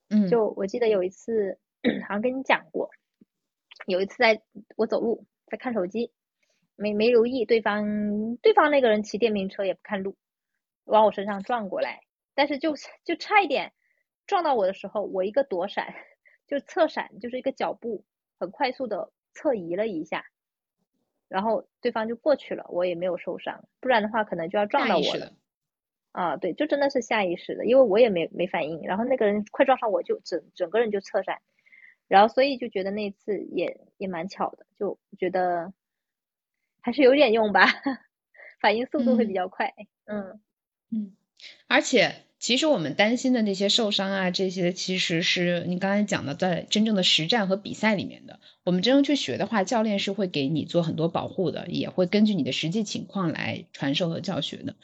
[0.09, 1.57] 嗯，就我记得有一次
[2.05, 2.89] 好像跟你讲过，
[3.87, 4.41] 有一次在
[4.75, 6.11] 我走路在看手机。
[6.75, 10.15] 没没留意对方，对方那个人骑电瓶车也不看路，
[10.85, 12.01] 往我身上撞过来，
[12.33, 13.73] 但是就就差一点
[14.25, 15.93] 撞到我的时候，我一个躲闪，
[16.47, 18.03] 就侧闪，就是一个脚步
[18.39, 20.25] 很快速的侧移了一下，
[21.27, 25.31] 然后对方就过去了，我也没有受伤，不然的话可能就要撞到我了。
[26.11, 31.39] 啊，对，就真的是下意识的，因为我也没没反应，然后那个人快撞上我就整整个人就侧闪，
[32.07, 35.71] 然后所以就觉得那次也也蛮巧的，就觉得。
[36.83, 37.65] 还是有点用吧，
[38.61, 39.73] 反应速度会比较快。
[40.05, 40.39] 嗯
[40.91, 41.13] 嗯，
[41.67, 48.41] 而且其实我们担心的那些受伤啊，这些其实是你刚才讲的，在真正的实战和比赛里面的。
[48.65, 54.75] 我们真正去学的话，教练是会给你做很多保护的，也会根据你的实际情况来传授和教学的。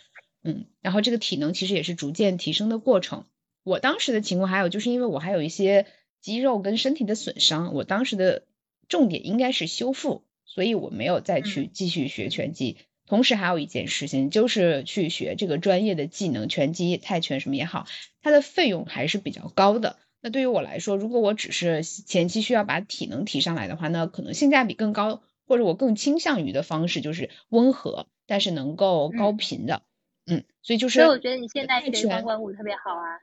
[0.41, 3.25] 嗯，然后这个体能其实也是逐渐提升的过程。
[3.63, 5.85] 我当时的情况还有就是因为我还有一些
[6.21, 8.43] 肌肉跟身体的损伤，我当时的
[8.87, 10.23] 重点应该是修复。
[10.49, 17.85] 所以我没有再去继续学拳击，同时还有一件事情就是去学这个专业的技能，拳击、泰拳什么也好，
[18.23, 19.97] 它的费用还是比较高的。
[20.21, 29.83] 那对于我来说，如果我只是前期需要把体能提上来的话，那可能性价比更高，或者我更倾向于的方式就是温和，但是能够高频的。
[30.25, 30.99] 嗯，所以就是。
[30.99, 33.21] 所以我觉得你现在学钢管舞特别好啊。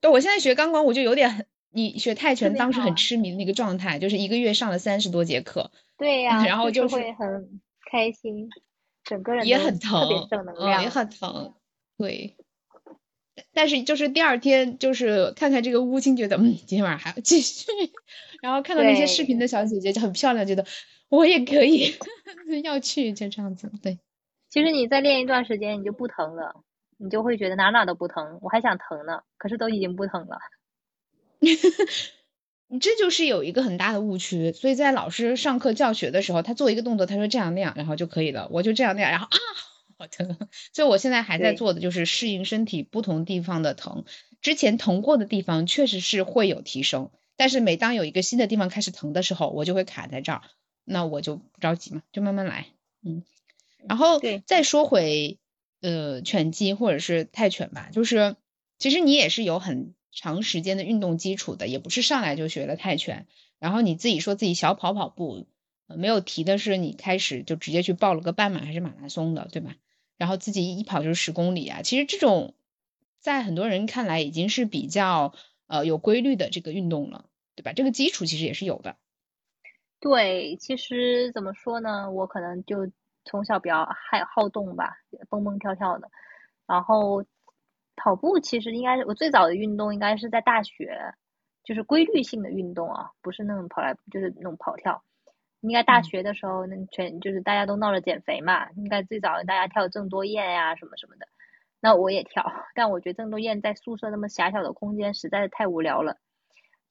[0.00, 1.46] 对，我现在学钢管舞就有点。
[1.70, 5.70] 你学泰拳当时很痴迷的那个状态，就是一个月上了三十多节课。
[5.96, 7.60] 对呀， 然后就是会很
[7.90, 8.48] 开心，
[9.04, 11.54] 整个人也很疼，嗯，也很疼。
[11.96, 12.36] 对，
[13.52, 17.66] 但是就是第二天就是看看这个乌青，觉得嗯，今天晚上还要继续。
[18.40, 20.64] 然后看到那些视频的小姐姐就很漂亮，觉得
[21.08, 21.92] 我也可以
[22.62, 23.70] 要去，就这样子。
[23.82, 23.98] 对，
[24.48, 26.62] 其实你再练一段时间，你就不疼了，
[26.96, 28.38] 你就会觉得哪哪都不疼。
[28.40, 30.38] 我还想疼呢，可是都已经不疼了。
[32.70, 39.36] 你这就是有一个很大的误区，所以在老师上课教学的时候，他做一个动作，他说这样那样，然后就可以了，我就这样那样，然后啊，
[39.96, 40.36] 好疼。
[40.74, 44.04] 所以我现在还在做的就是适应身体不同地方的疼，
[44.42, 50.42] 之前疼过的地方确实是会有提升，但是每当有一个新的地方开始疼的时候，我就会卡在这儿，
[50.84, 52.66] 那我就不着急嘛，就慢慢来，
[53.02, 53.24] 嗯。
[53.88, 55.38] 然后再说回
[55.80, 58.36] 呃拳击或者是泰拳吧，就是
[58.78, 59.94] 其实你也是有很。
[60.10, 63.26] 长时间的运动基础的，也不是上来就学了泰拳。
[63.58, 65.46] 然后你自己说自己小跑跑步，
[65.86, 69.74] 没有提的是你开始就直接去报了个半马还是马拉松的，对吧？
[70.16, 71.82] 然后自己一跑就是十公里啊。
[71.82, 72.54] 其实这种
[73.20, 75.34] 在很多人看来已经是比较
[75.66, 77.72] 呃有规律的这个运动了，对吧？
[77.72, 78.96] 这个基础其实也是有的。
[80.00, 82.10] 对，其实怎么说呢？
[82.10, 82.90] 我可能就
[83.24, 83.82] 从小比较
[84.12, 84.98] 爱好动吧，
[85.28, 86.10] 蹦蹦跳跳的，
[86.66, 87.24] 然后。
[87.98, 91.14] 跑步其实应该是我最早的运动，应该是在大学，
[91.64, 95.02] 就是规律性的运动啊，不是那种跑来就是那种跑跳。
[95.60, 101.26] 应该大学的时候，那全就是大家都闹着减肥嘛，应该最早大家跳郑多燕呀什么什么的，
[101.80, 102.44] 那我也跳，
[102.76, 106.16] 但我觉得郑多燕在宿舍那么狭小的空间实在是太无聊了，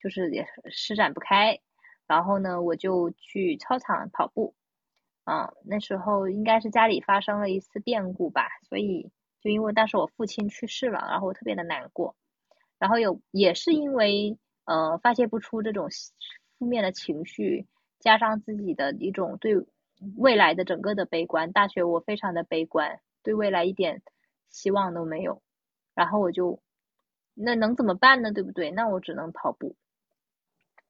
[0.01, 1.57] 就是也施展不开。
[2.07, 4.53] 然后呢，我就去操场跑步，
[5.23, 9.09] 啊，那时候应该是家里发生了一次变故吧，所以。
[9.47, 12.17] 就因为当时我父亲去世了，然后我特别的难过，
[12.77, 15.87] 然后有也是因为呃发泄不出这种
[16.59, 17.65] 负面的情绪，
[17.97, 19.55] 加上自己的一种对
[20.17, 24.01] 未来的整个的悲观，大学我非常的悲观，对未来一点
[24.49, 25.41] 希望都没有，
[25.95, 26.59] 然后我就
[27.33, 28.33] 那能怎么办呢？
[28.33, 28.69] 对不对？
[28.71, 29.77] 那我只能跑步。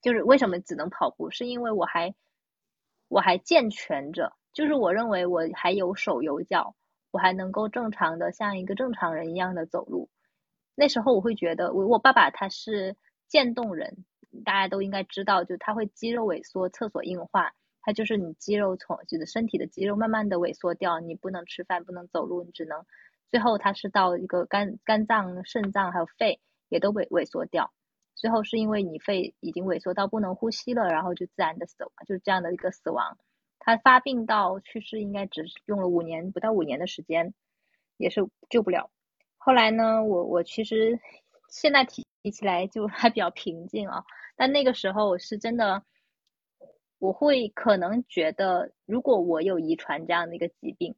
[0.01, 1.29] 就是为什么只能跑步？
[1.29, 2.15] 是因为我还
[3.07, 6.73] 我还健全着，就是我认为我还有手有脚，
[7.11, 10.09] 我还能够正常的像一个正常人一样的走路。
[10.75, 12.95] 那时候我会觉得，我我爸爸他是
[13.27, 14.05] 渐冻人，
[14.45, 22.85] 大家都应该知道，就他会肌肉萎缩、厕所硬化，他就是你肌肉从就是身体的肌肉慢慢的萎缩掉，你不能吃饭，不能走路，你只能
[23.31, 26.39] 最后他是到一个肝肝脏、肾脏还有肺
[26.69, 27.73] 也都萎萎缩掉，
[28.15, 33.17] 最后是因为你肺已经萎缩到不能呼吸了，然后就自然的死亡，就是这样的一个死亡。
[33.67, 37.33] 他发病到去世应该只用了五年不到五年的时间，
[37.97, 38.89] 也是救不了。
[39.35, 40.97] 后来呢，我我其实
[41.49, 44.05] 现在提提起来就 还比较平静啊，
[44.37, 45.83] 但那个时候我是真的，
[46.97, 50.95] 我会可能觉得，如果我有遗传这样的一个疾病，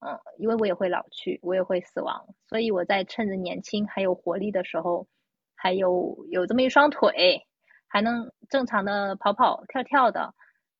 [0.00, 5.06] 嗯，因为我也会老去，我也会死亡，所以我在趁着年轻还有活力的时候，
[5.54, 7.46] 还有有这么一双腿，
[7.86, 10.34] 还能正常的跑跑跳跳的，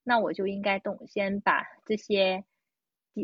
[0.09, 2.43] 那我就应该懂先把这些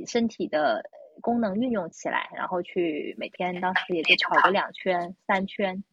[0.06, 0.88] 身体的。
[1.20, 5.84] 功能运用起来，然后去每天当时也就跑个两圈、三圈，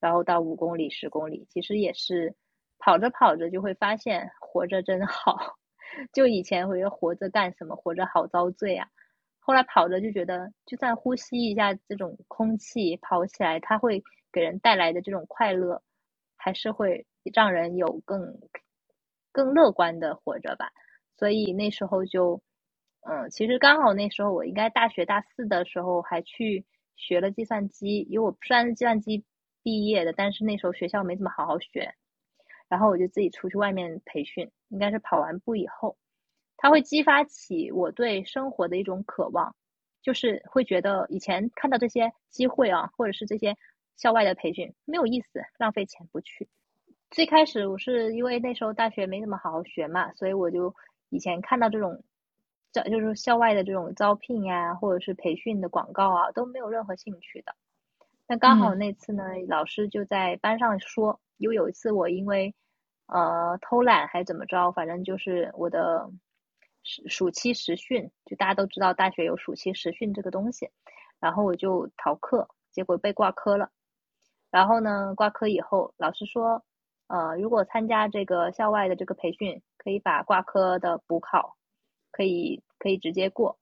[0.00, 2.34] 然后到五公里、十公里，其实也是
[2.78, 5.58] 跑着跑着就会发现活着真好。
[6.10, 8.88] 就以前会觉得活着干什么，活着好遭罪啊。
[9.38, 14.02] 后来跑着就觉得，就算呼吸一下这种空气，跑起来它会
[14.32, 15.82] 给人带来的这种快乐，
[16.34, 18.40] 还是会让人有更
[19.36, 20.72] 更乐观的活着吧。
[21.18, 22.40] 所以那时候就。
[23.08, 26.64] 嗯，其实刚好那时候我应该大学大四的时候还去
[26.96, 29.24] 学了计算机，因为我虽然是计算机
[29.62, 31.94] 毕业的，但是那时候学校没怎么好好学，
[32.68, 35.96] 然后我就自己出去外面培训，应该是跑完步以后，
[36.56, 39.54] 它会激发起我对生活的一种渴望，
[40.02, 43.54] 就是会觉得以前看到这些机会啊，或者是这些
[43.94, 46.48] 校外的培训没有意思，浪费钱不去。
[47.10, 50.74] 最开始我是因为那时候大学没怎么好好学嘛，所以我就
[51.08, 52.02] 以前看到这种。
[52.90, 57.54] 就是校外的这种招聘呀，或者是培训的广告啊，都没有任何兴趣的。
[58.26, 62.54] 那刚好那次呢，老师就在班上说，因为有一次我因为
[63.06, 66.10] 呃偷懒还是怎么着，反正就是我的
[66.82, 70.68] 暑暑期实训，就大家都知道大学有暑期实训这个东西，
[71.18, 73.70] 然后我就逃课，结果被挂科了。
[74.50, 76.62] 然后呢，挂科以后，老师说，
[77.06, 81.56] 呃，如果参加这个校外的这个培训，可以把挂科的补考，
[82.12, 82.62] 可以。
[82.78, 83.58] 可以直接过，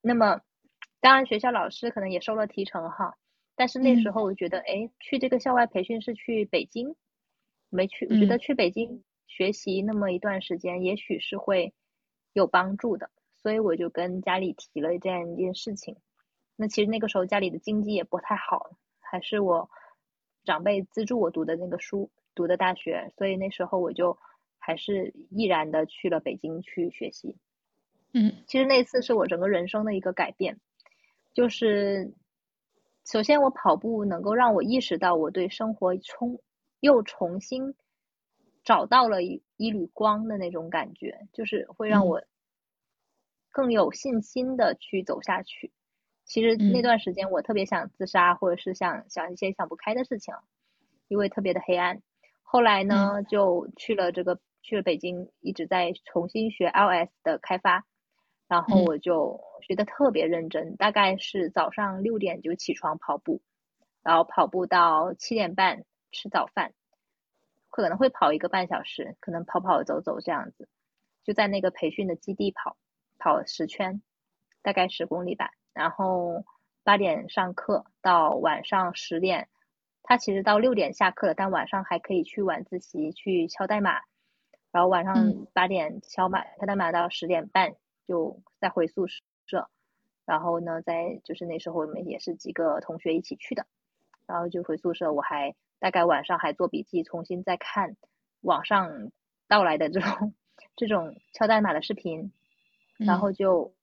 [0.00, 0.40] 那么
[1.00, 3.16] 当然学校老师可能也收了提成哈，
[3.56, 6.94] 但是那时候我觉得，哎，去这个校外培训是去北京，
[7.70, 11.74] 没去，我觉得去北京学习那么一段时间，也许是会
[12.34, 15.96] 有帮助的，所以我就跟家里提了这样一件事情。
[16.54, 18.70] 那其实那个时候家里的经济也不太好，
[19.00, 19.68] 还是我
[20.44, 24.16] 长辈资助我读的那个书，读的大学，所以那时候我就
[24.58, 27.36] 还是毅然的去了北京去学习。
[28.12, 30.60] 嗯，其实那次是我整个人生的一个改变，
[31.34, 32.14] 就是
[33.04, 36.40] 首先我跑步能够让我意识到我对生活重
[36.78, 37.74] 又重新
[38.62, 42.22] 找到了一一缕光的那种感觉，就是会让我
[43.50, 45.72] 更有信心的去走下去。
[46.24, 50.34] 其实那段时间我特别想自杀，或者是想想一些想不开的事情，
[51.08, 52.02] 因为特别的黑暗。
[52.50, 57.84] 后来呢，就去了这个去了北京，一直在重新学 iOS 的开发。
[58.46, 63.42] 然后我就学的特别认真，大概是早上六点就起床跑步，
[64.02, 66.72] 然后跑步到七点半吃早饭，
[67.68, 70.66] 可能会跑一个半小时，可能跑跑走走这样子，
[71.24, 72.78] 就在那个培训的基地跑，
[73.18, 74.00] 跑十圈，
[74.62, 75.50] 大概十公里吧。
[75.74, 76.46] 然后
[76.82, 79.50] 八点上课到晚上十点，
[80.08, 84.00] 他其实到六点下课了，但晚上还可以去晚自习去敲代码，
[84.72, 87.76] 然后晚上八点敲码敲代码到十点半。
[88.06, 89.68] 就再回宿舍，
[90.24, 93.66] 然后呢，在就是那时候我们也是几个同学一起去的，
[94.26, 97.98] 然后就回宿舍，我还大概晚上还做笔记，重新再看
[98.40, 99.12] 网上
[99.46, 100.34] 到来的这种
[100.74, 102.32] 这种敲代码的视频，
[102.96, 103.74] 然后就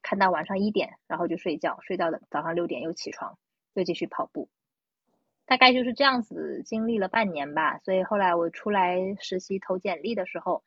[0.00, 3.36] 看到晚上一点，然后就睡觉，睡到了早上六点又起床，
[3.74, 4.48] 又继续跑步，
[5.48, 7.78] 大概就是这样子经历了半年吧。
[7.78, 10.62] 所以后来我出来实习投简历的时候，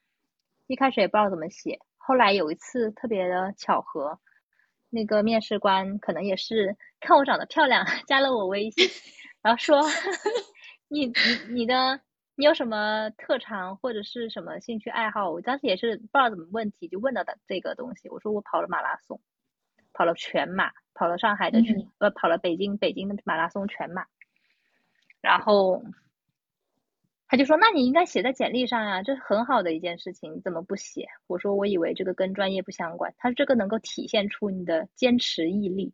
[0.66, 1.80] 一开始也不知道怎么写。
[1.98, 4.20] 后来有一次特别的巧合，
[4.90, 8.90] 那个面试官可能也是看我长得漂亮，加了我微信，
[9.44, 9.80] 然后说
[10.90, 11.14] 你你
[11.54, 12.02] 你的
[12.36, 15.30] 你有什么特长或者是什么兴趣爱好？
[15.30, 18.10] 我当时也是不知道怎么问题，就问到的这个东西。
[18.10, 19.22] 我说我跑了马拉松，
[19.94, 24.08] 跑了全马，跑了上海的全呃跑了北京北京的马拉松全马，
[25.22, 25.84] 然后
[27.28, 35.94] 他就说：“那你应该写在简历上呀，这是很好的一件事情，你怎么不写？”我说：“我以为这个跟专业不相关。”他说：“这个能够体现出你的坚持毅力。”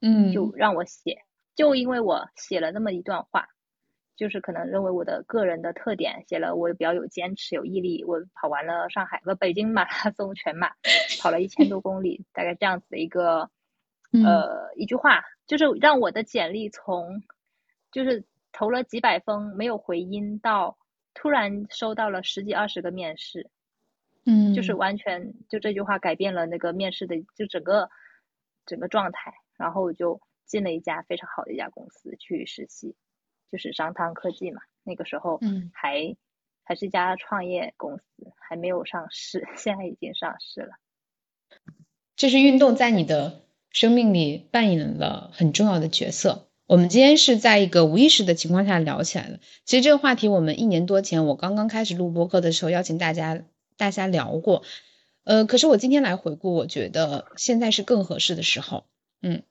[0.00, 1.18] 嗯，就让我写，
[1.54, 3.46] 就因为我写了那么一段话，
[4.16, 8.02] 就是可能认为我的个人的特点，写了我比较有坚持、有毅力。
[8.04, 10.72] 我跑完了上海和北京马拉松全马，
[11.20, 13.50] 跑了一千多公里，大概这样子的一个
[14.12, 17.22] 呃一句话，就是让我的简历从
[17.92, 18.24] 就是
[18.54, 20.78] 投了几百封没有回音，到
[21.12, 23.50] 突然收到了十几二十个面试，
[24.24, 27.90] 嗯，就是完全就这句话改变了那个面试的就整个
[28.64, 29.34] 整个状态。
[29.56, 32.94] 然后我就进了一家非常好的一家公司去实习，
[33.50, 34.62] 就是商汤科技嘛。
[34.84, 36.16] 那个时候，嗯，还
[36.62, 40.76] 还是一家创业公司，还没有上市， 现在已经上市了。
[42.14, 46.48] 就是运动在你的生命里扮演了很重要的角色。
[46.66, 49.38] 我们今天是在一个无意识的情况下聊起来的。
[49.66, 53.42] 其实这个话题，我们一年多前我刚刚开始录播课的时候，邀请大家
[53.76, 54.62] 大家聊过。
[55.24, 58.84] 呃，可是我今天来回顾，我觉得现在是更合适的时候。
[59.20, 59.42] 嗯，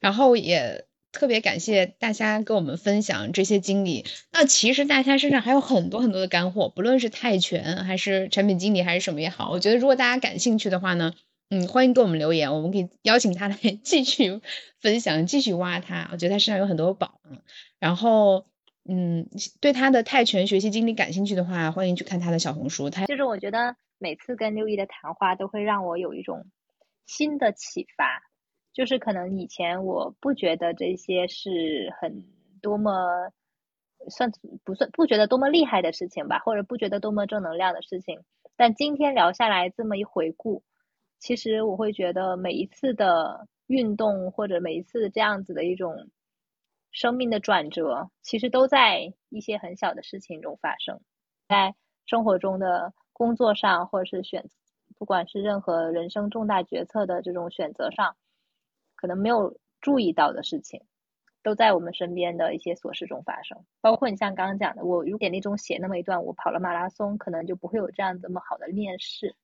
[0.00, 4.04] 然后也特别感谢大家跟我们分享这些经历。
[4.32, 11.14] 那其实大家身上还有很多很多的干货，不论是泰拳还是产品经理还是什么也好，我觉得如果大家感兴趣的话呢，
[11.52, 14.40] 嗯，欢迎给我们留言，我们可以邀请他来继续
[14.78, 16.08] 分享，继续挖他。
[16.12, 17.20] 我觉得他身上有很多宝。
[17.80, 18.46] 然后，
[18.88, 19.28] 嗯，
[19.60, 22.88] 对他的泰拳学习经历感兴趣的话，欢迎去看他的小红书。
[22.88, 26.46] 他就是我觉得每次跟六一的谈话都会让我有一种
[27.04, 28.22] 新的启发。
[28.72, 32.24] 就是可能以前我不觉得这些是很
[32.62, 33.32] 多么
[34.08, 34.30] 算
[34.62, 38.20] 不算不觉得多么厉害的事情吧，或者不觉得多么正能量的事情。
[38.54, 40.62] 但今天聊下来这么一回顾，
[41.20, 46.08] 其实我会觉得每一次的运动或者每一次这样子的一种
[46.90, 51.00] 生命的转折，其实都在一些很小的事情中发生，
[51.46, 51.74] 在
[52.06, 54.44] 生活中的工作上，或者是选，
[54.98, 58.16] 不管是任何人生重大决策的这种选择上。
[58.96, 60.82] 可能没有注意到的事情，
[61.42, 63.64] 都在我们身边的一些琐事中发生。
[63.80, 69.36] 包括你像刚刚讲的，我如果那中写那么一段，我跑了马拉松，可能就不会有这样这么好的面试。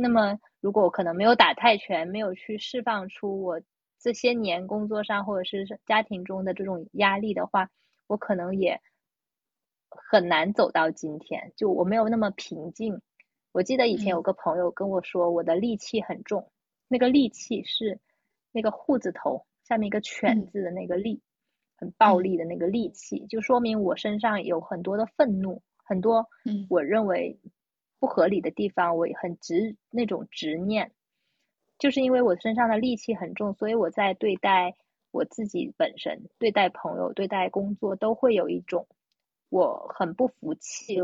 [0.00, 3.60] 那么，如果我可能没有打泰拳，没有去释放出我
[3.98, 7.68] 这些年工作上或者是家庭中的这种压力的话，
[8.06, 8.80] 我可能也
[9.88, 11.52] 很难走到今天。
[11.56, 13.00] 就我没有那么平静。
[13.52, 16.50] 我记得以前有个朋友跟我说，我的戾气很重，
[16.88, 18.00] 那个戾气是。
[18.52, 21.20] 那个户字头下面一个犬字的那个戾，
[21.76, 26.26] 很暴力的那个戾气，就说明我身上有很多的愤怒，很多
[26.68, 27.38] 我认为
[28.00, 30.90] 不合理的地方，我很执那种执念，
[31.78, 34.74] 就是因为我身上的戾气很重，所以我在对待
[35.12, 38.88] 我自己本身、对待朋友、对待工作，都会有一种
[39.50, 40.96] 我很不服气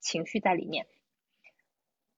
[0.00, 0.86] 情绪在里面。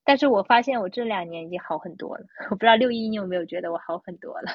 [0.04, 4.52] 但是我发现我这两年已经好很多了，我不知道六一你有没有觉得我好很多了？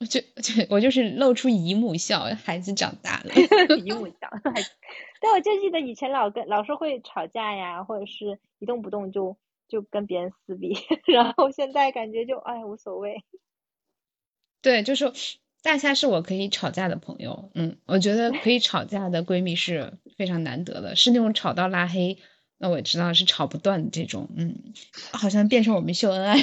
[0.00, 3.34] 我就就我就是露出姨母笑，孩子长大了，
[3.78, 4.30] 姨母笑。
[5.20, 9.36] 但我就记得以前老跟老是会吵架呀，或者是一动不动就
[9.68, 10.74] 就跟别人撕逼，
[11.06, 13.22] 然后现在感觉就哎无所谓。
[14.62, 15.12] 对，就是
[15.62, 22.16] 大夏是我可以吵架的朋友，嗯，我觉得可以吵架的闺蜜是非常难得的，是那种吵到拉黑。
[22.56, 24.72] 那我知道是吵不断的这种，嗯，
[25.12, 26.36] 好像变成我们秀恩爱，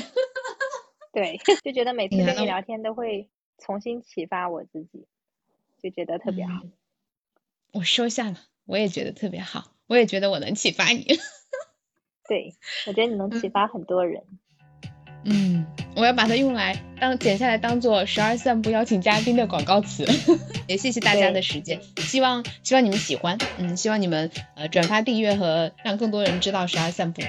[1.14, 5.06] 对， 就觉得每次跟你聊天都会重新启发我自己，
[5.82, 6.62] 就觉得特别好。
[7.74, 11.06] 我收下了，我也觉得特别好，我也觉得我能启发你。
[12.28, 12.56] 对，
[12.88, 14.24] 我觉得你能启发很多人。
[15.26, 15.66] 嗯，
[15.96, 20.06] 我要把它用来当剪下来当做十二散步邀请嘉宾的广告词，
[20.68, 27.22] 也谢谢大家的时间，希望希望你们喜欢，嗯，希望你们呃转发订阅和让更多人知道十二散步。